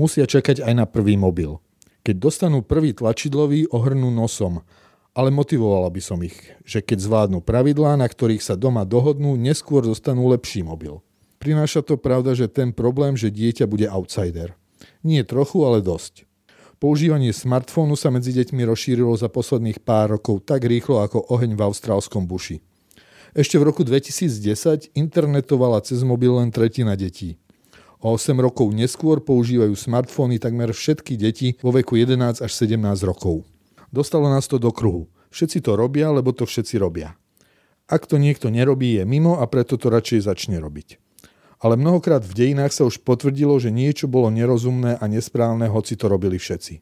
Musia 0.00 0.24
čakať 0.24 0.64
aj 0.64 0.72
na 0.72 0.88
prvý 0.88 1.20
mobil. 1.20 1.60
Keď 2.00 2.16
dostanú 2.16 2.64
prvý 2.64 2.96
tlačidlový, 2.96 3.68
ohrnú 3.68 4.08
nosom, 4.08 4.64
ale 5.12 5.28
motivovala 5.28 5.92
by 5.92 6.00
som 6.00 6.24
ich, 6.24 6.56
že 6.64 6.80
keď 6.80 6.96
zvládnu 6.96 7.44
pravidlá, 7.44 8.00
na 8.00 8.08
ktorých 8.08 8.40
sa 8.40 8.56
doma 8.56 8.88
dohodnú, 8.88 9.36
neskôr 9.36 9.84
dostanú 9.84 10.32
lepší 10.32 10.64
mobil. 10.64 11.04
Prináša 11.44 11.84
to 11.84 12.00
pravda, 12.00 12.32
že 12.32 12.48
ten 12.48 12.72
problém, 12.72 13.20
že 13.20 13.28
dieťa 13.28 13.68
bude 13.68 13.84
outsider. 13.84 14.56
Nie 15.04 15.28
trochu, 15.28 15.60
ale 15.60 15.84
dosť. 15.84 16.24
Používanie 16.80 17.36
smartfónu 17.36 18.00
sa 18.00 18.08
medzi 18.08 18.32
deťmi 18.32 18.64
rozšírilo 18.64 19.12
za 19.12 19.28
posledných 19.28 19.84
pár 19.84 20.16
rokov 20.16 20.40
tak 20.48 20.64
rýchlo 20.64 21.04
ako 21.04 21.28
oheň 21.36 21.52
v 21.52 21.68
austrálskom 21.68 22.24
buši. 22.24 22.69
Ešte 23.30 23.56
v 23.58 23.66
roku 23.66 23.86
2010 23.86 24.90
internetovala 24.92 25.80
cez 25.86 26.02
mobil 26.02 26.34
len 26.34 26.50
tretina 26.50 26.98
detí. 26.98 27.38
O 28.00 28.16
8 28.16 28.34
rokov 28.40 28.72
neskôr 28.72 29.20
používajú 29.20 29.76
smartfóny 29.76 30.40
takmer 30.40 30.72
všetky 30.72 31.14
deti 31.20 31.54
vo 31.60 31.70
veku 31.70 32.00
11 32.00 32.40
až 32.40 32.50
17 32.50 32.80
rokov. 33.06 33.44
Dostalo 33.94 34.26
nás 34.26 34.48
to 34.48 34.56
do 34.56 34.72
kruhu. 34.74 35.06
Všetci 35.30 35.62
to 35.62 35.78
robia, 35.78 36.10
lebo 36.10 36.34
to 36.34 36.48
všetci 36.48 36.80
robia. 36.80 37.14
Ak 37.86 38.06
to 38.06 38.18
niekto 38.18 38.50
nerobí, 38.50 38.98
je 38.98 39.04
mimo 39.06 39.38
a 39.38 39.46
preto 39.46 39.78
to 39.78 39.90
radšej 39.90 40.26
začne 40.26 40.58
robiť 40.58 41.10
ale 41.60 41.76
mnohokrát 41.76 42.24
v 42.24 42.32
dejinách 42.32 42.72
sa 42.72 42.88
už 42.88 43.04
potvrdilo, 43.04 43.60
že 43.60 43.68
niečo 43.68 44.08
bolo 44.08 44.32
nerozumné 44.32 44.96
a 44.96 45.04
nesprávne, 45.04 45.68
hoci 45.68 45.94
to 45.94 46.08
robili 46.08 46.40
všetci. 46.40 46.80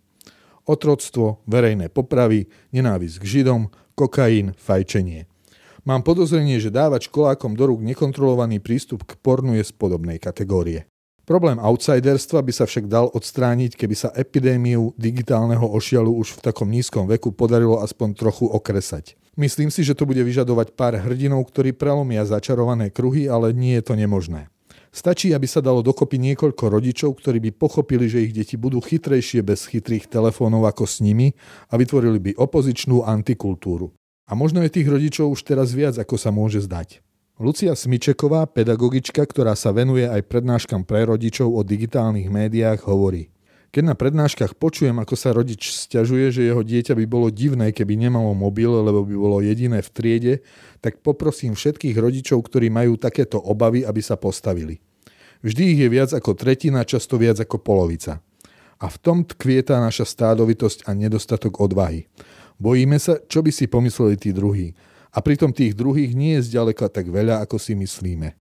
Otroctvo, 0.70 1.42
verejné 1.50 1.90
popravy, 1.90 2.46
nenávisť 2.70 3.16
k 3.18 3.24
Židom, 3.26 3.62
kokain, 3.98 4.54
fajčenie. 4.54 5.26
Mám 5.88 6.04
podozrenie, 6.04 6.60
že 6.60 6.68
dávať 6.68 7.08
školákom 7.08 7.56
do 7.56 7.64
rúk 7.72 7.80
nekontrolovaný 7.80 8.60
prístup 8.60 9.08
k 9.08 9.16
pornu 9.24 9.56
je 9.56 9.64
z 9.64 9.72
podobnej 9.72 10.20
kategórie. 10.20 10.84
Problém 11.24 11.56
outsiderstva 11.56 12.44
by 12.44 12.52
sa 12.52 12.68
však 12.68 12.92
dal 12.92 13.08
odstrániť, 13.08 13.72
keby 13.72 13.96
sa 13.96 14.12
epidémiu 14.12 14.92
digitálneho 15.00 15.64
ošialu 15.64 16.12
už 16.12 16.36
v 16.36 16.44
takom 16.44 16.68
nízkom 16.68 17.08
veku 17.08 17.32
podarilo 17.32 17.80
aspoň 17.80 18.20
trochu 18.20 18.44
okresať. 18.44 19.16
Myslím 19.40 19.72
si, 19.72 19.80
že 19.80 19.96
to 19.96 20.04
bude 20.04 20.20
vyžadovať 20.20 20.76
pár 20.76 20.92
hrdinov, 21.00 21.48
ktorí 21.48 21.72
prelomia 21.72 22.28
začarované 22.28 22.92
kruhy, 22.92 23.24
ale 23.24 23.56
nie 23.56 23.80
je 23.80 23.88
to 23.88 23.96
nemožné. 23.96 24.52
Stačí, 24.92 25.32
aby 25.32 25.48
sa 25.48 25.64
dalo 25.64 25.80
dokopy 25.80 26.20
niekoľko 26.20 26.68
rodičov, 26.68 27.16
ktorí 27.16 27.40
by 27.48 27.50
pochopili, 27.56 28.12
že 28.12 28.28
ich 28.28 28.36
deti 28.36 28.60
budú 28.60 28.84
chytrejšie 28.84 29.40
bez 29.40 29.64
chytrých 29.64 30.04
telefónov 30.04 30.68
ako 30.68 30.84
s 30.84 31.00
nimi 31.00 31.32
a 31.72 31.80
vytvorili 31.80 32.20
by 32.20 32.30
opozičnú 32.36 33.08
antikultúru. 33.08 33.88
A 34.28 34.36
možno 34.36 34.60
je 34.60 34.70
tých 34.70 34.86
rodičov 34.86 35.32
už 35.32 35.40
teraz 35.42 35.72
viac, 35.72 35.96
ako 35.96 36.20
sa 36.20 36.28
môže 36.28 36.60
zdať. 36.62 37.00
Lucia 37.40 37.72
Smičeková, 37.72 38.44
pedagogička, 38.50 39.24
ktorá 39.24 39.56
sa 39.56 39.72
venuje 39.72 40.04
aj 40.04 40.26
prednáškam 40.28 40.84
pre 40.84 41.08
rodičov 41.08 41.48
o 41.48 41.64
digitálnych 41.64 42.28
médiách, 42.28 42.84
hovorí 42.84 43.32
keď 43.68 43.84
na 43.84 43.96
prednáškach 43.96 44.56
počujem, 44.56 44.96
ako 44.96 45.12
sa 45.12 45.36
rodič 45.36 45.76
sťažuje, 45.76 46.32
že 46.32 46.48
jeho 46.48 46.64
dieťa 46.64 46.96
by 46.96 47.04
bolo 47.04 47.28
divné, 47.28 47.68
keby 47.76 48.00
nemalo 48.00 48.32
mobil, 48.32 48.72
lebo 48.72 49.04
by 49.04 49.12
bolo 49.12 49.44
jediné 49.44 49.84
v 49.84 49.92
triede, 49.92 50.34
tak 50.80 51.04
poprosím 51.04 51.52
všetkých 51.52 52.00
rodičov, 52.00 52.40
ktorí 52.48 52.72
majú 52.72 52.96
takéto 52.96 53.36
obavy, 53.36 53.84
aby 53.84 54.00
sa 54.00 54.16
postavili. 54.16 54.80
Vždy 55.44 55.62
ich 55.76 55.80
je 55.84 55.88
viac 55.92 56.10
ako 56.16 56.32
tretina, 56.32 56.82
často 56.88 57.20
viac 57.20 57.36
ako 57.44 57.60
polovica. 57.60 58.24
A 58.80 58.86
v 58.88 58.96
tom 59.04 59.26
tkvieta 59.26 59.76
naša 59.84 60.08
stádovitosť 60.08 60.88
a 60.88 60.96
nedostatok 60.96 61.60
odvahy. 61.60 62.08
Bojíme 62.58 62.98
sa, 62.98 63.22
čo 63.30 63.38
by 63.40 63.54
si 63.54 63.70
pomysleli 63.70 64.18
tí 64.18 64.34
druhí. 64.34 64.74
A 65.14 65.22
pritom 65.22 65.54
tých 65.54 65.78
druhých 65.78 66.12
nie 66.12 66.36
je 66.38 66.52
zďaleka 66.52 66.90
tak 66.90 67.06
veľa, 67.06 67.40
ako 67.46 67.56
si 67.56 67.78
myslíme. 67.78 68.34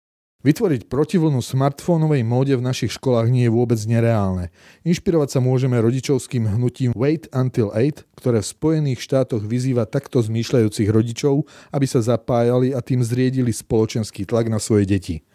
Vytvoriť 0.45 0.85
protivlnu 0.85 1.41
smartfónovej 1.41 2.21
móde 2.21 2.53
v 2.53 2.61
našich 2.61 2.93
školách 3.01 3.33
nie 3.33 3.49
je 3.49 3.55
vôbec 3.55 3.81
nereálne. 3.89 4.53
Inšpirovať 4.85 5.33
sa 5.33 5.39
môžeme 5.41 5.73
rodičovským 5.81 6.45
hnutím 6.45 6.93
Wait 6.93 7.25
Until 7.33 7.73
8, 7.73 8.05
ktoré 8.13 8.45
v 8.45 8.51
Spojených 8.53 9.01
štátoch 9.01 9.41
vyzýva 9.41 9.89
takto 9.89 10.21
zmýšľajúcich 10.21 10.85
rodičov, 10.85 11.49
aby 11.73 11.85
sa 11.89 12.05
zapájali 12.05 12.77
a 12.77 12.79
tým 12.85 13.01
zriedili 13.01 13.49
spoločenský 13.49 14.29
tlak 14.29 14.53
na 14.53 14.61
svoje 14.61 14.85
deti. 14.85 15.25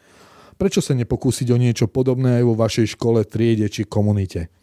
Prečo 0.55 0.79
sa 0.79 0.95
nepokúsiť 0.95 1.51
o 1.51 1.59
niečo 1.59 1.91
podobné 1.91 2.39
aj 2.39 2.45
vo 2.47 2.55
vašej 2.55 2.95
škole, 2.95 3.27
triede 3.27 3.67
či 3.67 3.83
komunite? 3.83 4.60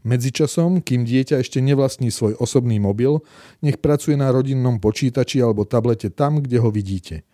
Medzičasom, 0.00 0.80
kým 0.80 1.04
dieťa 1.04 1.44
ešte 1.44 1.60
nevlastní 1.60 2.08
svoj 2.08 2.40
osobný 2.40 2.80
mobil, 2.80 3.20
nech 3.60 3.76
pracuje 3.76 4.16
na 4.16 4.32
rodinnom 4.32 4.80
počítači 4.80 5.44
alebo 5.44 5.68
tablete 5.68 6.08
tam, 6.08 6.40
kde 6.40 6.56
ho 6.60 6.72
vidíte. 6.72 7.28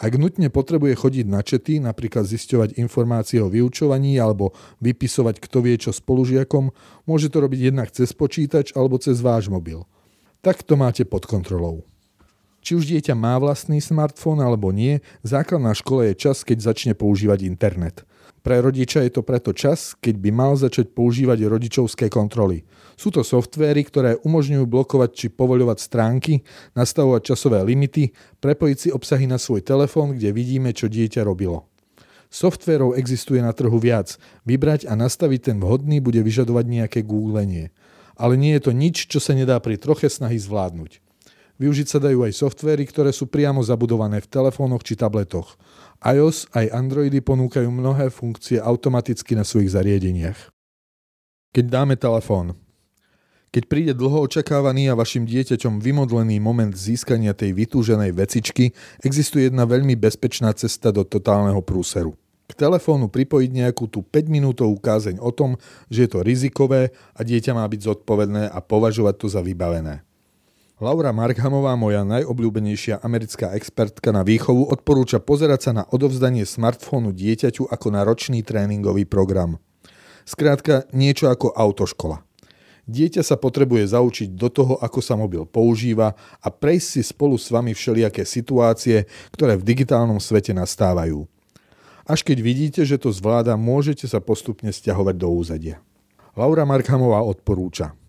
Ak 0.00 0.16
nutne 0.16 0.48
potrebuje 0.48 0.96
chodiť 0.96 1.26
na 1.28 1.44
čety, 1.44 1.76
napríklad 1.76 2.24
zisťovať 2.24 2.80
informácie 2.80 3.36
o 3.44 3.52
vyučovaní 3.52 4.16
alebo 4.16 4.56
vypisovať 4.80 5.44
kto 5.44 5.58
vie 5.60 5.76
čo 5.76 5.92
spolužiakom, 5.92 6.72
môže 7.04 7.28
to 7.28 7.44
robiť 7.44 7.60
jednak 7.68 7.92
cez 7.92 8.16
počítač 8.16 8.72
alebo 8.72 8.96
cez 8.96 9.20
váš 9.20 9.52
mobil. 9.52 9.84
Tak 10.40 10.64
to 10.64 10.80
máte 10.80 11.04
pod 11.04 11.28
kontrolou. 11.28 11.84
Či 12.64 12.80
už 12.80 12.84
dieťa 12.88 13.12
má 13.12 13.36
vlastný 13.36 13.80
smartfón 13.80 14.40
alebo 14.40 14.72
nie, 14.72 15.04
základná 15.20 15.76
škola 15.76 16.12
je 16.12 16.14
čas, 16.16 16.44
keď 16.48 16.72
začne 16.72 16.92
používať 16.96 17.44
internet. 17.44 18.08
Pre 18.40 18.56
rodiča 18.56 19.04
je 19.04 19.12
to 19.12 19.20
preto 19.20 19.52
čas, 19.52 19.92
keď 20.00 20.16
by 20.16 20.30
mal 20.32 20.52
začať 20.56 20.96
používať 20.96 21.44
rodičovské 21.44 22.08
kontroly. 22.08 22.64
Sú 22.96 23.12
to 23.12 23.20
softvéry, 23.20 23.84
ktoré 23.84 24.16
umožňujú 24.24 24.64
blokovať 24.64 25.10
či 25.12 25.26
povoľovať 25.28 25.78
stránky, 25.80 26.40
nastavovať 26.72 27.36
časové 27.36 27.60
limity, 27.60 28.16
prepojiť 28.40 28.76
si 28.76 28.88
obsahy 28.88 29.28
na 29.28 29.36
svoj 29.36 29.60
telefón, 29.60 30.16
kde 30.16 30.32
vidíme, 30.32 30.72
čo 30.72 30.88
dieťa 30.88 31.20
robilo. 31.20 31.68
Softvérov 32.32 32.96
existuje 32.96 33.44
na 33.44 33.52
trhu 33.52 33.76
viac. 33.76 34.16
Vybrať 34.48 34.88
a 34.88 34.96
nastaviť 34.96 35.52
ten 35.52 35.56
vhodný 35.60 36.00
bude 36.00 36.22
vyžadovať 36.24 36.64
nejaké 36.64 37.00
googlenie. 37.04 37.74
Ale 38.16 38.40
nie 38.40 38.56
je 38.56 38.70
to 38.70 38.72
nič, 38.72 39.10
čo 39.10 39.20
sa 39.20 39.36
nedá 39.36 39.60
pri 39.60 39.76
troche 39.76 40.08
snahy 40.08 40.40
zvládnuť. 40.40 41.02
Využiť 41.60 41.86
sa 41.92 41.98
dajú 42.00 42.24
aj 42.24 42.32
softvéry, 42.40 42.88
ktoré 42.88 43.12
sú 43.12 43.28
priamo 43.28 43.60
zabudované 43.60 44.24
v 44.24 44.30
telefónoch 44.32 44.80
či 44.80 44.96
tabletoch 44.96 45.60
iOS 46.00 46.48
aj 46.56 46.72
Androidy 46.72 47.20
ponúkajú 47.20 47.68
mnohé 47.68 48.08
funkcie 48.08 48.56
automaticky 48.56 49.36
na 49.36 49.44
svojich 49.44 49.76
zariadeniach. 49.76 50.48
Keď 51.52 51.64
dáme 51.68 51.94
telefón. 52.00 52.56
Keď 53.50 53.66
príde 53.66 53.92
dlho 53.98 54.30
očakávaný 54.30 54.88
a 54.88 54.94
vašim 54.94 55.26
dieťaťom 55.26 55.82
vymodlený 55.82 56.38
moment 56.38 56.70
získania 56.70 57.34
tej 57.34 57.50
vytúženej 57.52 58.14
vecičky, 58.14 58.70
existuje 59.02 59.50
jedna 59.50 59.66
veľmi 59.66 59.98
bezpečná 59.98 60.54
cesta 60.54 60.94
do 60.94 61.02
totálneho 61.02 61.58
prúseru. 61.58 62.14
K 62.46 62.54
telefónu 62.54 63.10
pripojiť 63.10 63.50
nejakú 63.50 63.90
tú 63.90 64.06
5-minútovú 64.06 64.78
kázeň 64.78 65.18
o 65.18 65.34
tom, 65.34 65.58
že 65.90 66.06
je 66.06 66.10
to 66.14 66.22
rizikové 66.22 66.94
a 67.14 67.26
dieťa 67.26 67.54
má 67.54 67.66
byť 67.66 67.80
zodpovedné 67.90 68.50
a 68.50 68.58
považovať 68.62 69.14
to 69.18 69.26
za 69.26 69.42
vybavené. 69.42 70.06
Laura 70.80 71.12
Markhamová, 71.12 71.76
moja 71.76 72.08
najobľúbenejšia 72.08 73.04
americká 73.04 73.52
expertka 73.52 74.16
na 74.16 74.24
výchovu, 74.24 74.64
odporúča 74.72 75.20
pozerať 75.20 75.60
sa 75.68 75.72
na 75.76 75.84
odovzdanie 75.84 76.48
smartfónu 76.48 77.12
dieťaťu 77.12 77.68
ako 77.68 77.86
na 77.92 78.00
ročný 78.00 78.40
tréningový 78.40 79.04
program. 79.04 79.60
Skrátka, 80.24 80.88
niečo 80.96 81.28
ako 81.28 81.52
autoškola. 81.52 82.24
Dieťa 82.88 83.20
sa 83.20 83.36
potrebuje 83.36 83.92
zaučiť 83.92 84.32
do 84.32 84.48
toho, 84.48 84.80
ako 84.80 85.04
sa 85.04 85.20
mobil 85.20 85.44
používa 85.44 86.16
a 86.40 86.48
prejsť 86.48 86.88
si 86.96 87.02
spolu 87.12 87.36
s 87.36 87.52
vami 87.52 87.76
všelijaké 87.76 88.24
situácie, 88.24 89.04
ktoré 89.36 89.60
v 89.60 89.66
digitálnom 89.68 90.16
svete 90.16 90.56
nastávajú. 90.56 91.28
Až 92.08 92.24
keď 92.24 92.40
vidíte, 92.40 92.80
že 92.88 92.96
to 92.96 93.12
zvláda, 93.12 93.52
môžete 93.60 94.08
sa 94.08 94.16
postupne 94.16 94.72
stiahovať 94.72 95.12
do 95.12 95.28
úzadia. 95.28 95.76
Laura 96.32 96.64
Markhamová 96.64 97.20
odporúča– 97.20 97.92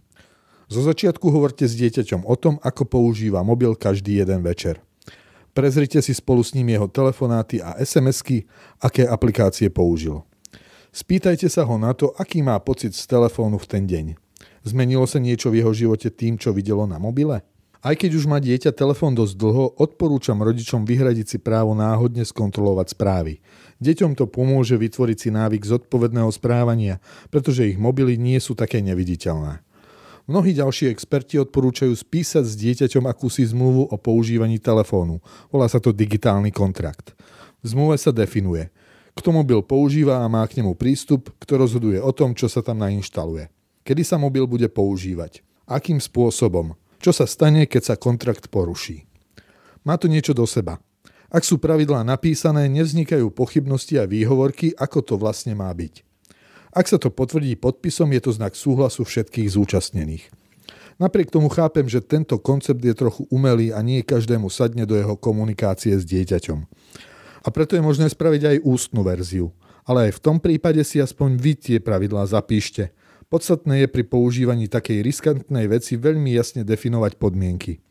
zo 0.72 0.80
začiatku 0.80 1.28
hovorte 1.28 1.68
s 1.68 1.76
dieťaťom 1.76 2.24
o 2.24 2.36
tom, 2.40 2.56
ako 2.64 2.88
používa 2.88 3.44
mobil 3.44 3.76
každý 3.76 4.24
jeden 4.24 4.40
večer. 4.40 4.80
Prezrite 5.52 6.00
si 6.00 6.16
spolu 6.16 6.40
s 6.40 6.56
ním 6.56 6.72
jeho 6.72 6.88
telefonáty 6.88 7.60
a 7.60 7.76
SMS-ky, 7.76 8.48
aké 8.80 9.04
aplikácie 9.04 9.68
použil. 9.68 10.24
Spýtajte 10.96 11.52
sa 11.52 11.68
ho 11.68 11.76
na 11.76 11.92
to, 11.92 12.16
aký 12.16 12.40
má 12.40 12.56
pocit 12.64 12.96
z 12.96 13.04
telefónu 13.04 13.60
v 13.60 13.68
ten 13.68 13.84
deň. 13.84 14.16
Zmenilo 14.64 15.04
sa 15.04 15.20
niečo 15.20 15.52
v 15.52 15.60
jeho 15.60 15.76
živote 15.76 16.08
tým, 16.08 16.40
čo 16.40 16.56
videlo 16.56 16.88
na 16.88 16.96
mobile? 16.96 17.44
Aj 17.82 17.98
keď 17.98 18.14
už 18.14 18.30
má 18.30 18.38
dieťa 18.38 18.78
telefón 18.78 19.18
dosť 19.18 19.34
dlho, 19.42 19.66
odporúčam 19.76 20.38
rodičom 20.38 20.86
vyhradiť 20.86 21.36
si 21.36 21.38
právo 21.42 21.74
náhodne 21.74 22.22
skontrolovať 22.22 22.94
správy. 22.94 23.42
Deťom 23.82 24.14
to 24.14 24.30
pomôže 24.30 24.78
vytvoriť 24.78 25.18
si 25.18 25.30
návyk 25.34 25.66
zodpovedného 25.66 26.30
správania, 26.30 27.02
pretože 27.34 27.66
ich 27.66 27.82
mobily 27.82 28.22
nie 28.22 28.38
sú 28.38 28.54
také 28.54 28.80
neviditeľné. 28.86 29.66
Mnohí 30.32 30.56
ďalší 30.56 30.88
experti 30.88 31.36
odporúčajú 31.44 31.92
spísať 31.92 32.48
s 32.48 32.56
dieťaťom 32.56 33.04
akúsi 33.04 33.44
zmluvu 33.44 33.92
o 33.92 33.96
používaní 34.00 34.64
telefónu. 34.64 35.20
Volá 35.52 35.68
sa 35.68 35.84
to 35.84 35.92
digitálny 35.92 36.56
kontrakt. 36.56 37.12
V 37.60 37.76
zmluve 37.76 38.00
sa 38.00 38.16
definuje, 38.16 38.72
kto 39.12 39.36
mobil 39.36 39.60
používa 39.60 40.24
a 40.24 40.32
má 40.32 40.48
k 40.48 40.64
nemu 40.64 40.72
prístup, 40.80 41.36
kto 41.36 41.60
rozhoduje 41.60 42.00
o 42.00 42.16
tom, 42.16 42.32
čo 42.32 42.48
sa 42.48 42.64
tam 42.64 42.80
nainštaluje. 42.80 43.52
Kedy 43.84 44.08
sa 44.08 44.16
mobil 44.16 44.48
bude 44.48 44.72
používať? 44.72 45.44
Akým 45.68 46.00
spôsobom? 46.00 46.80
Čo 47.04 47.12
sa 47.12 47.28
stane, 47.28 47.68
keď 47.68 47.92
sa 47.92 47.96
kontrakt 48.00 48.48
poruší? 48.48 49.04
Má 49.84 50.00
to 50.00 50.08
niečo 50.08 50.32
do 50.32 50.48
seba. 50.48 50.80
Ak 51.28 51.44
sú 51.44 51.60
pravidlá 51.60 52.08
napísané, 52.08 52.72
nevznikajú 52.72 53.36
pochybnosti 53.36 54.00
a 54.00 54.08
výhovorky, 54.08 54.72
ako 54.80 55.04
to 55.04 55.14
vlastne 55.20 55.60
má 55.60 55.68
byť. 55.76 56.08
Ak 56.72 56.88
sa 56.88 56.96
to 56.96 57.12
potvrdí 57.12 57.60
podpisom, 57.60 58.16
je 58.16 58.22
to 58.24 58.32
znak 58.32 58.56
súhlasu 58.56 59.04
všetkých 59.04 59.52
zúčastnených. 59.52 60.32
Napriek 61.02 61.34
tomu 61.34 61.52
chápem, 61.52 61.84
že 61.90 62.00
tento 62.00 62.40
koncept 62.40 62.80
je 62.80 62.96
trochu 62.96 63.28
umelý 63.28 63.76
a 63.76 63.84
nie 63.84 64.06
každému 64.06 64.48
sadne 64.48 64.88
do 64.88 64.96
jeho 64.96 65.20
komunikácie 65.20 65.98
s 65.98 66.08
dieťaťom. 66.08 66.60
A 67.42 67.48
preto 67.50 67.76
je 67.76 67.84
možné 67.84 68.08
spraviť 68.08 68.42
aj 68.56 68.58
ústnu 68.64 69.02
verziu. 69.04 69.50
Ale 69.84 70.08
aj 70.08 70.22
v 70.22 70.24
tom 70.24 70.38
prípade 70.38 70.80
si 70.86 71.02
aspoň 71.02 71.42
vy 71.42 71.54
tie 71.58 71.78
pravidlá 71.82 72.30
zapíšte. 72.30 72.94
Podstatné 73.34 73.84
je 73.84 73.88
pri 73.90 74.04
používaní 74.06 74.70
takej 74.70 75.02
riskantnej 75.02 75.66
veci 75.66 75.98
veľmi 75.98 76.38
jasne 76.38 76.62
definovať 76.62 77.18
podmienky. 77.18 77.82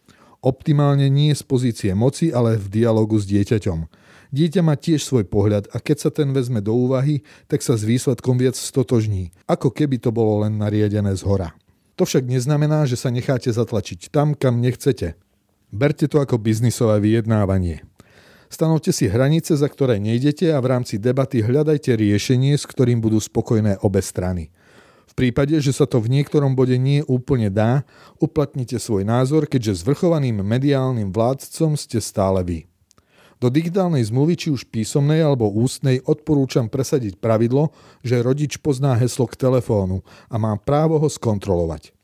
Optimálne 0.40 1.10
nie 1.12 1.34
z 1.36 1.42
pozície 1.44 1.92
moci, 1.92 2.30
ale 2.32 2.56
v 2.56 2.80
dialogu 2.80 3.18
s 3.18 3.26
dieťaťom. 3.26 3.99
Dieťa 4.30 4.62
má 4.62 4.78
tiež 4.78 5.02
svoj 5.02 5.26
pohľad 5.26 5.66
a 5.74 5.82
keď 5.82 5.96
sa 6.06 6.10
ten 6.14 6.30
vezme 6.30 6.62
do 6.62 6.70
úvahy, 6.70 7.26
tak 7.50 7.66
sa 7.66 7.74
s 7.74 7.82
výsledkom 7.82 8.38
viac 8.38 8.54
stotožní, 8.54 9.34
ako 9.50 9.74
keby 9.74 9.98
to 9.98 10.14
bolo 10.14 10.46
len 10.46 10.54
nariadené 10.54 11.18
z 11.18 11.26
hora. 11.26 11.50
To 11.98 12.06
však 12.06 12.30
neznamená, 12.30 12.86
že 12.86 12.94
sa 12.94 13.10
necháte 13.10 13.50
zatlačiť 13.50 14.08
tam, 14.14 14.38
kam 14.38 14.62
nechcete. 14.62 15.18
Berte 15.74 16.06
to 16.06 16.22
ako 16.22 16.38
biznisové 16.38 17.02
vyjednávanie. 17.02 17.82
Stanovte 18.46 18.94
si 18.94 19.10
hranice, 19.10 19.58
za 19.58 19.66
ktoré 19.66 19.98
nejdete 19.98 20.54
a 20.54 20.58
v 20.62 20.78
rámci 20.78 20.98
debaty 20.98 21.42
hľadajte 21.42 21.94
riešenie, 21.94 22.54
s 22.54 22.66
ktorým 22.70 23.02
budú 23.02 23.18
spokojné 23.18 23.82
obe 23.82 24.02
strany. 24.02 24.54
V 25.10 25.18
prípade, 25.18 25.58
že 25.58 25.74
sa 25.74 25.90
to 25.90 25.98
v 25.98 26.06
niektorom 26.06 26.54
bode 26.54 26.78
nie 26.78 27.02
úplne 27.02 27.50
dá, 27.50 27.82
uplatnite 28.22 28.78
svoj 28.78 29.02
názor, 29.02 29.50
keďže 29.50 29.82
zvrchovaným 29.82 30.38
mediálnym 30.38 31.10
vládcom 31.10 31.74
ste 31.74 31.98
stále 31.98 32.46
vy. 32.46 32.69
Do 33.40 33.48
digitálnej 33.48 34.04
zmluvy, 34.04 34.36
či 34.36 34.48
už 34.52 34.68
písomnej 34.68 35.24
alebo 35.24 35.48
ústnej, 35.48 36.04
odporúčam 36.04 36.68
presadiť 36.68 37.16
pravidlo, 37.16 37.72
že 38.04 38.20
rodič 38.20 38.60
pozná 38.60 38.92
heslo 39.00 39.24
k 39.24 39.40
telefónu 39.40 40.04
a 40.28 40.36
má 40.36 40.52
právo 40.60 41.00
ho 41.00 41.08
skontrolovať. 41.08 41.96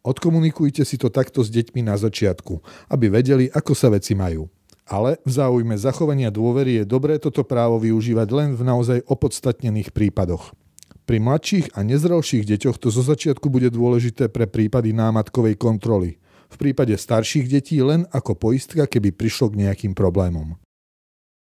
Odkomunikujte 0.00 0.80
si 0.88 0.96
to 0.96 1.12
takto 1.12 1.44
s 1.44 1.52
deťmi 1.52 1.84
na 1.84 2.00
začiatku, 2.00 2.64
aby 2.88 3.12
vedeli, 3.12 3.52
ako 3.52 3.76
sa 3.76 3.92
veci 3.92 4.16
majú. 4.16 4.48
Ale 4.88 5.20
v 5.24 5.30
záujme 5.36 5.76
zachovania 5.76 6.32
dôvery 6.32 6.80
je 6.80 6.84
dobré 6.88 7.20
toto 7.20 7.44
právo 7.44 7.76
využívať 7.76 8.28
len 8.32 8.50
v 8.56 8.64
naozaj 8.64 9.04
opodstatnených 9.04 9.92
prípadoch. 9.92 10.56
Pri 11.04 11.20
mladších 11.20 11.76
a 11.76 11.84
nezrelších 11.84 12.48
deťoch 12.48 12.80
to 12.80 12.88
zo 12.88 13.04
začiatku 13.04 13.52
bude 13.52 13.68
dôležité 13.68 14.32
pre 14.32 14.48
prípady 14.48 14.96
námatkovej 14.96 15.60
kontroly– 15.60 16.16
v 16.50 16.56
prípade 16.56 16.94
starších 16.96 17.46
detí 17.48 17.78
len 17.80 18.08
ako 18.12 18.36
poistka, 18.36 18.84
keby 18.88 19.14
prišlo 19.14 19.52
k 19.52 19.66
nejakým 19.66 19.92
problémom. 19.96 20.58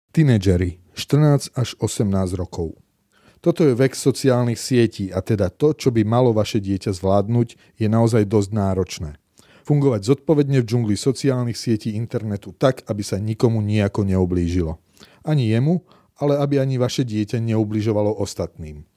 Tínedžeri 0.09 0.81
14 0.97 1.53
až 1.53 1.69
18 1.77 2.33
rokov. 2.35 2.75
Toto 3.39 3.63
je 3.63 3.71
vek 3.71 3.95
sociálnych 3.95 4.59
sietí 4.59 5.15
a 5.15 5.23
teda 5.23 5.47
to, 5.47 5.71
čo 5.71 5.95
by 5.95 6.03
malo 6.03 6.35
vaše 6.35 6.59
dieťa 6.59 6.91
zvládnuť, 6.91 7.79
je 7.79 7.87
naozaj 7.87 8.27
dosť 8.27 8.49
náročné. 8.51 9.11
Fungovať 9.63 10.01
zodpovedne 10.01 10.59
v 10.59 10.67
džungli 10.67 10.97
sociálnych 10.97 11.55
sietí 11.55 11.95
internetu 11.95 12.51
tak, 12.51 12.83
aby 12.89 13.05
sa 13.05 13.21
nikomu 13.21 13.61
nejako 13.61 14.03
neoblížilo. 14.03 14.81
Ani 15.23 15.53
jemu, 15.53 15.85
ale 16.19 16.41
aby 16.41 16.59
ani 16.59 16.81
vaše 16.81 17.07
dieťa 17.07 17.39
neubližovalo 17.39 18.17
ostatným. 18.17 18.88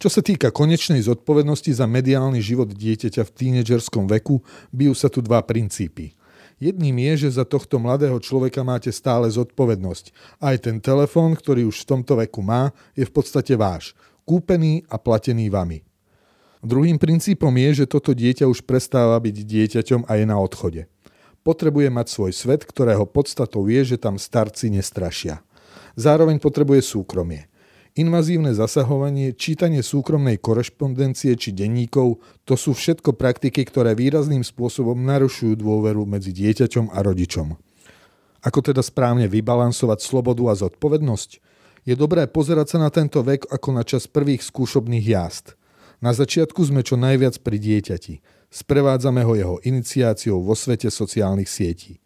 Čo 0.00 0.08
sa 0.08 0.20
týka 0.24 0.52
konečnej 0.52 1.00
zodpovednosti 1.04 1.72
za 1.72 1.88
mediálny 1.88 2.40
život 2.40 2.70
dieťaťa 2.72 3.22
v 3.24 3.34
tínedžerskom 3.34 4.08
veku, 4.08 4.40
bijú 4.72 4.94
sa 4.96 5.12
tu 5.12 5.20
dva 5.20 5.40
princípy. 5.44 6.16
Jedným 6.62 6.94
je, 7.10 7.26
že 7.26 7.42
za 7.42 7.44
tohto 7.48 7.82
mladého 7.82 8.14
človeka 8.22 8.62
máte 8.62 8.94
stále 8.94 9.26
zodpovednosť. 9.26 10.38
Aj 10.38 10.54
ten 10.62 10.78
telefón, 10.78 11.34
ktorý 11.34 11.66
už 11.66 11.82
v 11.82 11.88
tomto 11.90 12.14
veku 12.22 12.38
má, 12.38 12.70
je 12.94 13.02
v 13.02 13.12
podstate 13.12 13.58
váš. 13.58 13.98
Kúpený 14.22 14.86
a 14.86 14.94
platený 14.94 15.50
vami. 15.50 15.82
Druhým 16.62 17.02
princípom 17.02 17.50
je, 17.50 17.82
že 17.82 17.90
toto 17.90 18.14
dieťa 18.14 18.46
už 18.46 18.62
prestáva 18.62 19.18
byť 19.18 19.36
dieťaťom 19.42 20.06
a 20.06 20.12
je 20.14 20.24
na 20.30 20.38
odchode. 20.38 20.86
Potrebuje 21.42 21.90
mať 21.90 22.06
svoj 22.06 22.30
svet, 22.30 22.62
ktorého 22.62 23.02
podstatou 23.02 23.66
je, 23.66 23.82
že 23.82 23.98
tam 23.98 24.14
starci 24.14 24.70
nestrašia. 24.70 25.42
Zároveň 25.98 26.38
potrebuje 26.38 26.86
súkromie. 26.86 27.50
Invazívne 27.92 28.56
zasahovanie, 28.56 29.36
čítanie 29.36 29.84
súkromnej 29.84 30.40
korešpondencie 30.40 31.36
či 31.36 31.52
denníkov, 31.52 32.24
to 32.48 32.56
sú 32.56 32.72
všetko 32.72 33.12
praktiky, 33.12 33.68
ktoré 33.68 33.92
výrazným 33.92 34.40
spôsobom 34.40 34.96
narušujú 34.96 35.60
dôveru 35.60 36.08
medzi 36.08 36.32
dieťaťom 36.32 36.88
a 36.88 36.98
rodičom. 37.04 37.52
Ako 38.48 38.64
teda 38.64 38.80
správne 38.80 39.28
vybalansovať 39.28 40.00
slobodu 40.00 40.40
a 40.48 40.54
zodpovednosť? 40.56 41.30
Je 41.84 41.92
dobré 41.92 42.24
pozerať 42.24 42.74
sa 42.74 42.78
na 42.80 42.88
tento 42.88 43.20
vek 43.20 43.52
ako 43.52 43.68
na 43.76 43.84
čas 43.84 44.08
prvých 44.08 44.40
skúšobných 44.40 45.04
jazd. 45.12 45.52
Na 46.00 46.16
začiatku 46.16 46.64
sme 46.64 46.80
čo 46.80 46.96
najviac 46.96 47.44
pri 47.44 47.60
dieťati. 47.60 48.24
Sprevádzame 48.48 49.20
ho 49.20 49.36
jeho 49.36 49.56
iniciáciou 49.68 50.40
vo 50.40 50.56
svete 50.56 50.88
sociálnych 50.88 51.46
sietí. 51.46 52.00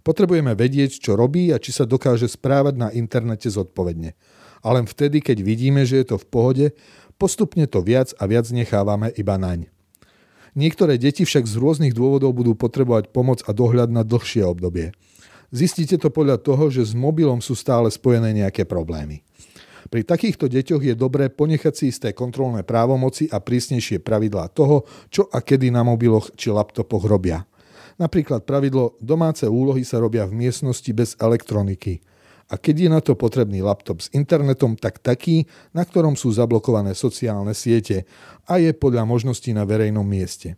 Potrebujeme 0.00 0.56
vedieť, 0.56 0.96
čo 0.96 1.12
robí 1.12 1.52
a 1.52 1.60
či 1.60 1.76
sa 1.76 1.84
dokáže 1.84 2.24
správať 2.24 2.74
na 2.80 2.88
internete 2.96 3.52
zodpovedne 3.52 4.16
a 4.66 4.74
len 4.74 4.90
vtedy, 4.90 5.22
keď 5.22 5.46
vidíme, 5.46 5.86
že 5.86 6.02
je 6.02 6.06
to 6.10 6.16
v 6.18 6.26
pohode, 6.26 6.66
postupne 7.22 7.62
to 7.70 7.78
viac 7.86 8.10
a 8.18 8.26
viac 8.26 8.50
nechávame 8.50 9.14
iba 9.14 9.38
naň. 9.38 9.70
Niektoré 10.58 10.98
deti 10.98 11.22
však 11.22 11.46
z 11.46 11.54
rôznych 11.54 11.94
dôvodov 11.94 12.34
budú 12.34 12.58
potrebovať 12.58 13.14
pomoc 13.14 13.46
a 13.46 13.54
dohľad 13.54 13.94
na 13.94 14.02
dlhšie 14.02 14.42
obdobie. 14.42 14.90
Zistíte 15.54 15.94
to 16.02 16.10
podľa 16.10 16.42
toho, 16.42 16.66
že 16.74 16.82
s 16.82 16.92
mobilom 16.98 17.38
sú 17.38 17.54
stále 17.54 17.86
spojené 17.86 18.34
nejaké 18.34 18.66
problémy. 18.66 19.22
Pri 19.86 20.02
takýchto 20.02 20.50
deťoch 20.50 20.82
je 20.82 20.94
dobré 20.98 21.30
ponechať 21.30 21.74
si 21.78 21.84
isté 21.94 22.10
kontrolné 22.10 22.66
právomoci 22.66 23.30
a 23.30 23.38
prísnejšie 23.38 24.02
pravidlá 24.02 24.50
toho, 24.50 24.82
čo 25.14 25.30
a 25.30 25.38
kedy 25.38 25.70
na 25.70 25.86
mobiloch 25.86 26.34
či 26.34 26.50
laptopoch 26.50 27.06
robia. 27.06 27.46
Napríklad 27.94 28.42
pravidlo 28.42 28.98
domáce 28.98 29.46
úlohy 29.46 29.86
sa 29.86 30.02
robia 30.02 30.26
v 30.26 30.34
miestnosti 30.42 30.90
bez 30.90 31.14
elektroniky– 31.22 32.02
a 32.46 32.54
keď 32.54 32.86
je 32.86 32.88
na 32.90 33.00
to 33.02 33.18
potrebný 33.18 33.58
laptop 33.58 34.06
s 34.06 34.08
internetom, 34.14 34.78
tak 34.78 35.02
taký, 35.02 35.50
na 35.74 35.82
ktorom 35.82 36.14
sú 36.14 36.30
zablokované 36.30 36.94
sociálne 36.94 37.52
siete 37.58 38.06
a 38.46 38.62
je 38.62 38.70
podľa 38.70 39.02
možností 39.02 39.50
na 39.50 39.66
verejnom 39.66 40.06
mieste. 40.06 40.54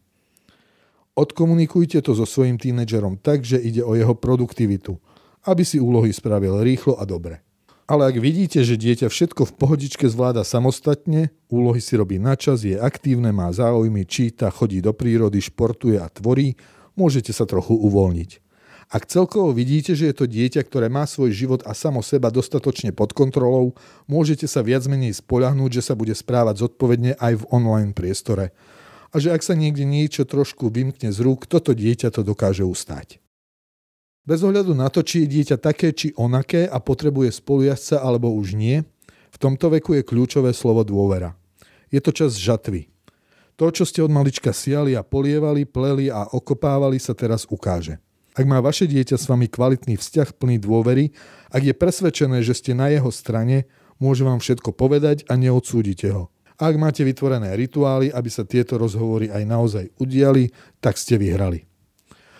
Odkomunikujte 1.16 1.98
to 2.05 2.14
so 2.14 2.29
svojím 2.29 2.61
tínedžerom 2.61 3.18
tak, 3.18 3.42
že 3.42 3.59
ide 3.59 3.83
o 3.83 3.96
jeho 3.96 4.14
produktivitu, 4.14 5.01
aby 5.48 5.64
si 5.64 5.81
úlohy 5.81 6.12
spravil 6.12 6.61
rýchlo 6.61 7.01
a 7.01 7.09
dobre. 7.09 7.42
Ale 7.88 8.05
ak 8.12 8.20
vidíte, 8.20 8.61
že 8.61 8.77
dieťa 8.77 9.09
všetko 9.09 9.48
v 9.48 9.57
pohodičke 9.57 10.05
zvláda 10.12 10.44
samostatne, 10.44 11.33
úlohy 11.48 11.81
si 11.81 11.96
robí 11.96 12.20
na 12.20 12.37
čas, 12.37 12.61
je 12.61 12.77
aktívne, 12.77 13.33
má 13.33 13.48
záujmy, 13.48 14.05
číta, 14.05 14.53
chodí 14.53 14.85
do 14.85 14.92
prírody, 14.92 15.40
športuje 15.40 15.96
a 15.96 16.12
tvorí, 16.12 16.53
môžete 17.01 17.33
sa 17.33 17.48
trochu 17.48 17.72
uvoľniť. 17.72 18.47
Ak 18.88 19.05
celkovo 19.05 19.53
vidíte, 19.53 19.92
že 19.92 20.09
je 20.09 20.16
to 20.16 20.24
dieťa, 20.24 20.64
ktoré 20.64 20.88
má 20.88 21.05
svoj 21.05 21.29
život 21.29 21.61
a 21.68 21.77
samo 21.77 22.01
seba 22.01 22.33
dostatočne 22.33 22.96
pod 22.96 23.12
kontrolou, 23.12 23.77
môžete 24.09 24.48
sa 24.48 24.64
viac 24.64 24.88
menej 24.88 25.20
spoľahnúť, 25.20 25.77
že 25.77 25.92
sa 25.92 25.92
bude 25.92 26.16
správať 26.16 26.64
zodpovedne 26.64 27.20
aj 27.20 27.44
v 27.44 27.48
online 27.53 27.92
priestore. 27.92 28.57
A 29.12 29.20
že 29.20 29.37
ak 29.37 29.44
sa 29.44 29.53
niekde 29.53 29.85
niečo 29.85 30.24
trošku 30.24 30.72
vymkne 30.72 31.12
z 31.12 31.20
rúk, 31.20 31.44
toto 31.44 31.77
dieťa 31.77 32.09
to 32.16 32.24
dokáže 32.24 32.64
ustať. 32.64 33.20
Bez 34.24 34.40
ohľadu 34.40 34.72
na 34.72 34.88
to, 34.88 35.05
či 35.05 35.24
je 35.24 35.37
dieťa 35.37 35.57
také 35.61 35.92
či 35.92 36.16
onaké 36.16 36.64
a 36.64 36.81
potrebuje 36.81 37.33
spolujazca 37.33 38.01
alebo 38.01 38.33
už 38.33 38.57
nie, 38.57 38.88
v 39.29 39.37
tomto 39.37 39.68
veku 39.68 40.01
je 40.01 40.05
kľúčové 40.05 40.57
slovo 40.57 40.81
dôvera. 40.81 41.37
Je 41.92 42.01
to 42.01 42.09
čas 42.12 42.40
žatvy. 42.40 42.88
To, 43.61 43.68
čo 43.68 43.85
ste 43.85 44.01
od 44.01 44.09
malička 44.09 44.57
siali 44.57 44.96
a 44.96 45.05
polievali, 45.05 45.68
pleli 45.68 46.09
a 46.09 46.24
okopávali, 46.24 46.96
sa 46.96 47.12
teraz 47.12 47.44
ukáže. 47.48 48.01
Ak 48.36 48.44
má 48.46 48.62
vaše 48.62 48.86
dieťa 48.86 49.16
s 49.18 49.26
vami 49.26 49.50
kvalitný 49.50 49.98
vzťah 49.98 50.36
plný 50.36 50.62
dôvery, 50.62 51.10
ak 51.50 51.62
je 51.64 51.74
presvedčené, 51.74 52.44
že 52.44 52.54
ste 52.54 52.76
na 52.76 52.92
jeho 52.92 53.08
strane, 53.08 53.66
môže 53.98 54.22
vám 54.22 54.38
všetko 54.38 54.76
povedať 54.76 55.26
a 55.26 55.34
neodsúdite 55.34 56.12
ho. 56.12 56.30
Ak 56.58 56.74
máte 56.74 57.06
vytvorené 57.06 57.54
rituály, 57.54 58.10
aby 58.10 58.30
sa 58.30 58.42
tieto 58.42 58.78
rozhovory 58.78 59.30
aj 59.30 59.42
naozaj 59.46 59.84
udiali, 60.02 60.50
tak 60.82 60.98
ste 60.98 61.14
vyhrali. 61.14 61.66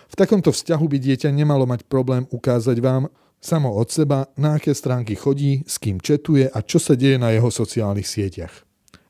V 0.09 0.15
takomto 0.17 0.51
vzťahu 0.51 0.85
by 0.89 0.97
dieťa 0.99 1.29
nemalo 1.31 1.63
mať 1.63 1.87
problém 1.87 2.27
ukázať 2.27 2.77
vám 2.83 3.07
samo 3.39 3.71
od 3.71 3.87
seba, 3.87 4.27
na 4.35 4.59
aké 4.59 4.75
stránky 4.75 5.15
chodí, 5.15 5.63
s 5.63 5.79
kým 5.79 6.03
četuje 6.03 6.51
a 6.51 6.59
čo 6.59 6.83
sa 6.83 6.99
deje 6.99 7.15
na 7.15 7.31
jeho 7.31 7.47
sociálnych 7.47 8.07
sieťach. 8.07 8.51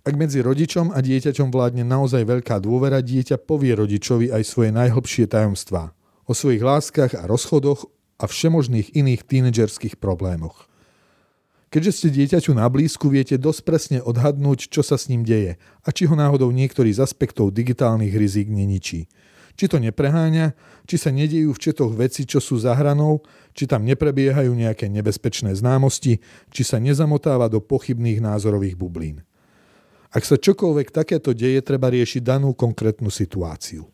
Ak 0.06 0.14
medzi 0.14 0.46
rodičom 0.46 0.94
a 0.94 1.02
dieťaťom 1.02 1.50
vládne 1.50 1.86
naozaj 1.86 2.26
veľká 2.30 2.62
dôvera, 2.62 3.02
dieťa 3.02 3.42
povie 3.42 3.74
rodičovi 3.74 4.30
aj 4.30 4.44
svoje 4.46 4.70
najhlbšie 4.70 5.26
tajomstvá 5.26 5.98
o 6.30 6.38
svojich 6.38 6.62
láskach 6.62 7.18
a 7.18 7.26
rozchodoch 7.26 7.90
a 8.22 8.30
všemožných 8.30 8.94
iných 8.94 9.26
tínedžerských 9.26 9.98
problémoch. 9.98 10.70
Keďže 11.74 11.92
ste 11.94 12.08
dieťaťu 12.14 12.54
na 12.54 12.66
blízku, 12.70 13.10
viete 13.10 13.38
dosť 13.38 13.62
presne 13.66 13.98
odhadnúť, 14.02 14.70
čo 14.70 14.86
sa 14.86 14.98
s 14.98 15.10
ním 15.10 15.26
deje 15.26 15.58
a 15.86 15.90
či 15.90 16.06
ho 16.06 16.14
náhodou 16.14 16.50
niektorý 16.54 16.94
z 16.94 17.02
aspektov 17.06 17.54
digitálnych 17.54 18.14
rizik 18.14 18.50
neničí. 18.50 19.10
Či 19.54 19.66
to 19.70 19.78
nepreháňa, 19.78 20.56
či 20.90 20.96
sa 20.98 21.14
nedejú 21.14 21.54
v 21.54 21.62
četoch 21.62 21.94
veci, 21.94 22.26
čo 22.26 22.42
sú 22.42 22.58
za 22.58 22.74
hranou, 22.74 23.22
či 23.54 23.70
tam 23.70 23.86
neprebiehajú 23.86 24.50
nejaké 24.56 24.88
nebezpečné 24.90 25.54
známosti, 25.54 26.24
či 26.50 26.62
sa 26.64 26.80
nezamotáva 26.82 27.52
do 27.52 27.62
pochybných 27.62 28.24
názorových 28.24 28.80
bublín. 28.80 29.22
Ak 30.10 30.26
sa 30.26 30.42
čokoľvek 30.42 30.90
takéto 30.90 31.38
deje, 31.38 31.62
treba 31.62 31.92
riešiť 31.94 32.24
danú 32.24 32.58
konkrétnu 32.58 33.14
situáciu. 33.14 33.86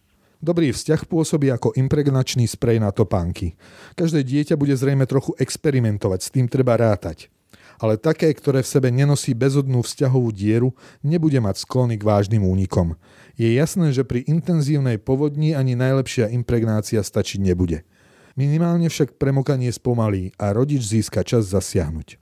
Dobrý 0.45 0.69
vzťah 0.69 1.09
pôsobí 1.09 1.49
ako 1.49 1.73
impregnačný 1.73 2.45
sprej 2.45 2.77
na 2.77 2.93
topánky. 2.93 3.57
Každé 3.97 4.21
dieťa 4.21 4.53
bude 4.53 4.77
zrejme 4.77 5.09
trochu 5.09 5.33
experimentovať, 5.41 6.19
s 6.21 6.29
tým 6.29 6.45
treba 6.45 6.77
rátať. 6.77 7.33
Ale 7.81 7.97
také, 7.97 8.29
ktoré 8.29 8.61
v 8.61 8.69
sebe 8.69 8.93
nenosí 8.93 9.33
bezodnú 9.33 9.81
vzťahovú 9.81 10.29
dieru, 10.29 10.77
nebude 11.01 11.41
mať 11.41 11.65
sklony 11.65 11.97
k 11.97 12.05
vážnym 12.05 12.45
únikom. 12.45 12.93
Je 13.33 13.57
jasné, 13.57 13.89
že 13.89 14.05
pri 14.05 14.21
intenzívnej 14.29 15.01
povodni 15.01 15.57
ani 15.57 15.73
najlepšia 15.73 16.29
impregnácia 16.29 17.01
stačiť 17.01 17.41
nebude. 17.41 17.81
Minimálne 18.37 18.85
však 18.85 19.17
premokanie 19.17 19.73
spomalí 19.73 20.29
a 20.37 20.53
rodič 20.53 20.85
získa 20.85 21.25
čas 21.25 21.49
zasiahnuť. 21.49 22.21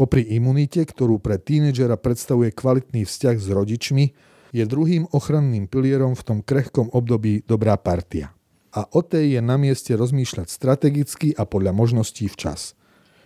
Popri 0.00 0.24
imunite, 0.32 0.80
ktorú 0.80 1.20
pre 1.20 1.36
tínedžera 1.36 2.00
predstavuje 2.00 2.56
kvalitný 2.56 3.04
vzťah 3.04 3.36
s 3.36 3.48
rodičmi, 3.52 4.32
je 4.54 4.62
druhým 4.62 5.10
ochranným 5.10 5.66
pilierom 5.66 6.14
v 6.14 6.22
tom 6.22 6.38
krehkom 6.38 6.94
období 6.94 7.42
dobrá 7.42 7.74
partia. 7.74 8.30
A 8.70 8.86
o 8.94 9.02
tej 9.02 9.38
je 9.38 9.40
na 9.42 9.58
mieste 9.58 9.90
rozmýšľať 9.98 10.46
strategicky 10.46 11.34
a 11.34 11.42
podľa 11.42 11.74
možností 11.74 12.30
včas. 12.30 12.78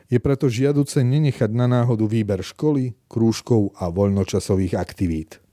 Je 0.09 0.17
preto 0.17 0.49
žiaduce 0.49 1.05
nenechať 1.05 1.53
na 1.53 1.69
náhodu 1.69 2.09
výber 2.09 2.41
školy, 2.41 2.97
krúžkov 3.12 3.77
a 3.77 3.93
voľnočasových 3.93 4.81
aktivít. 4.81 5.45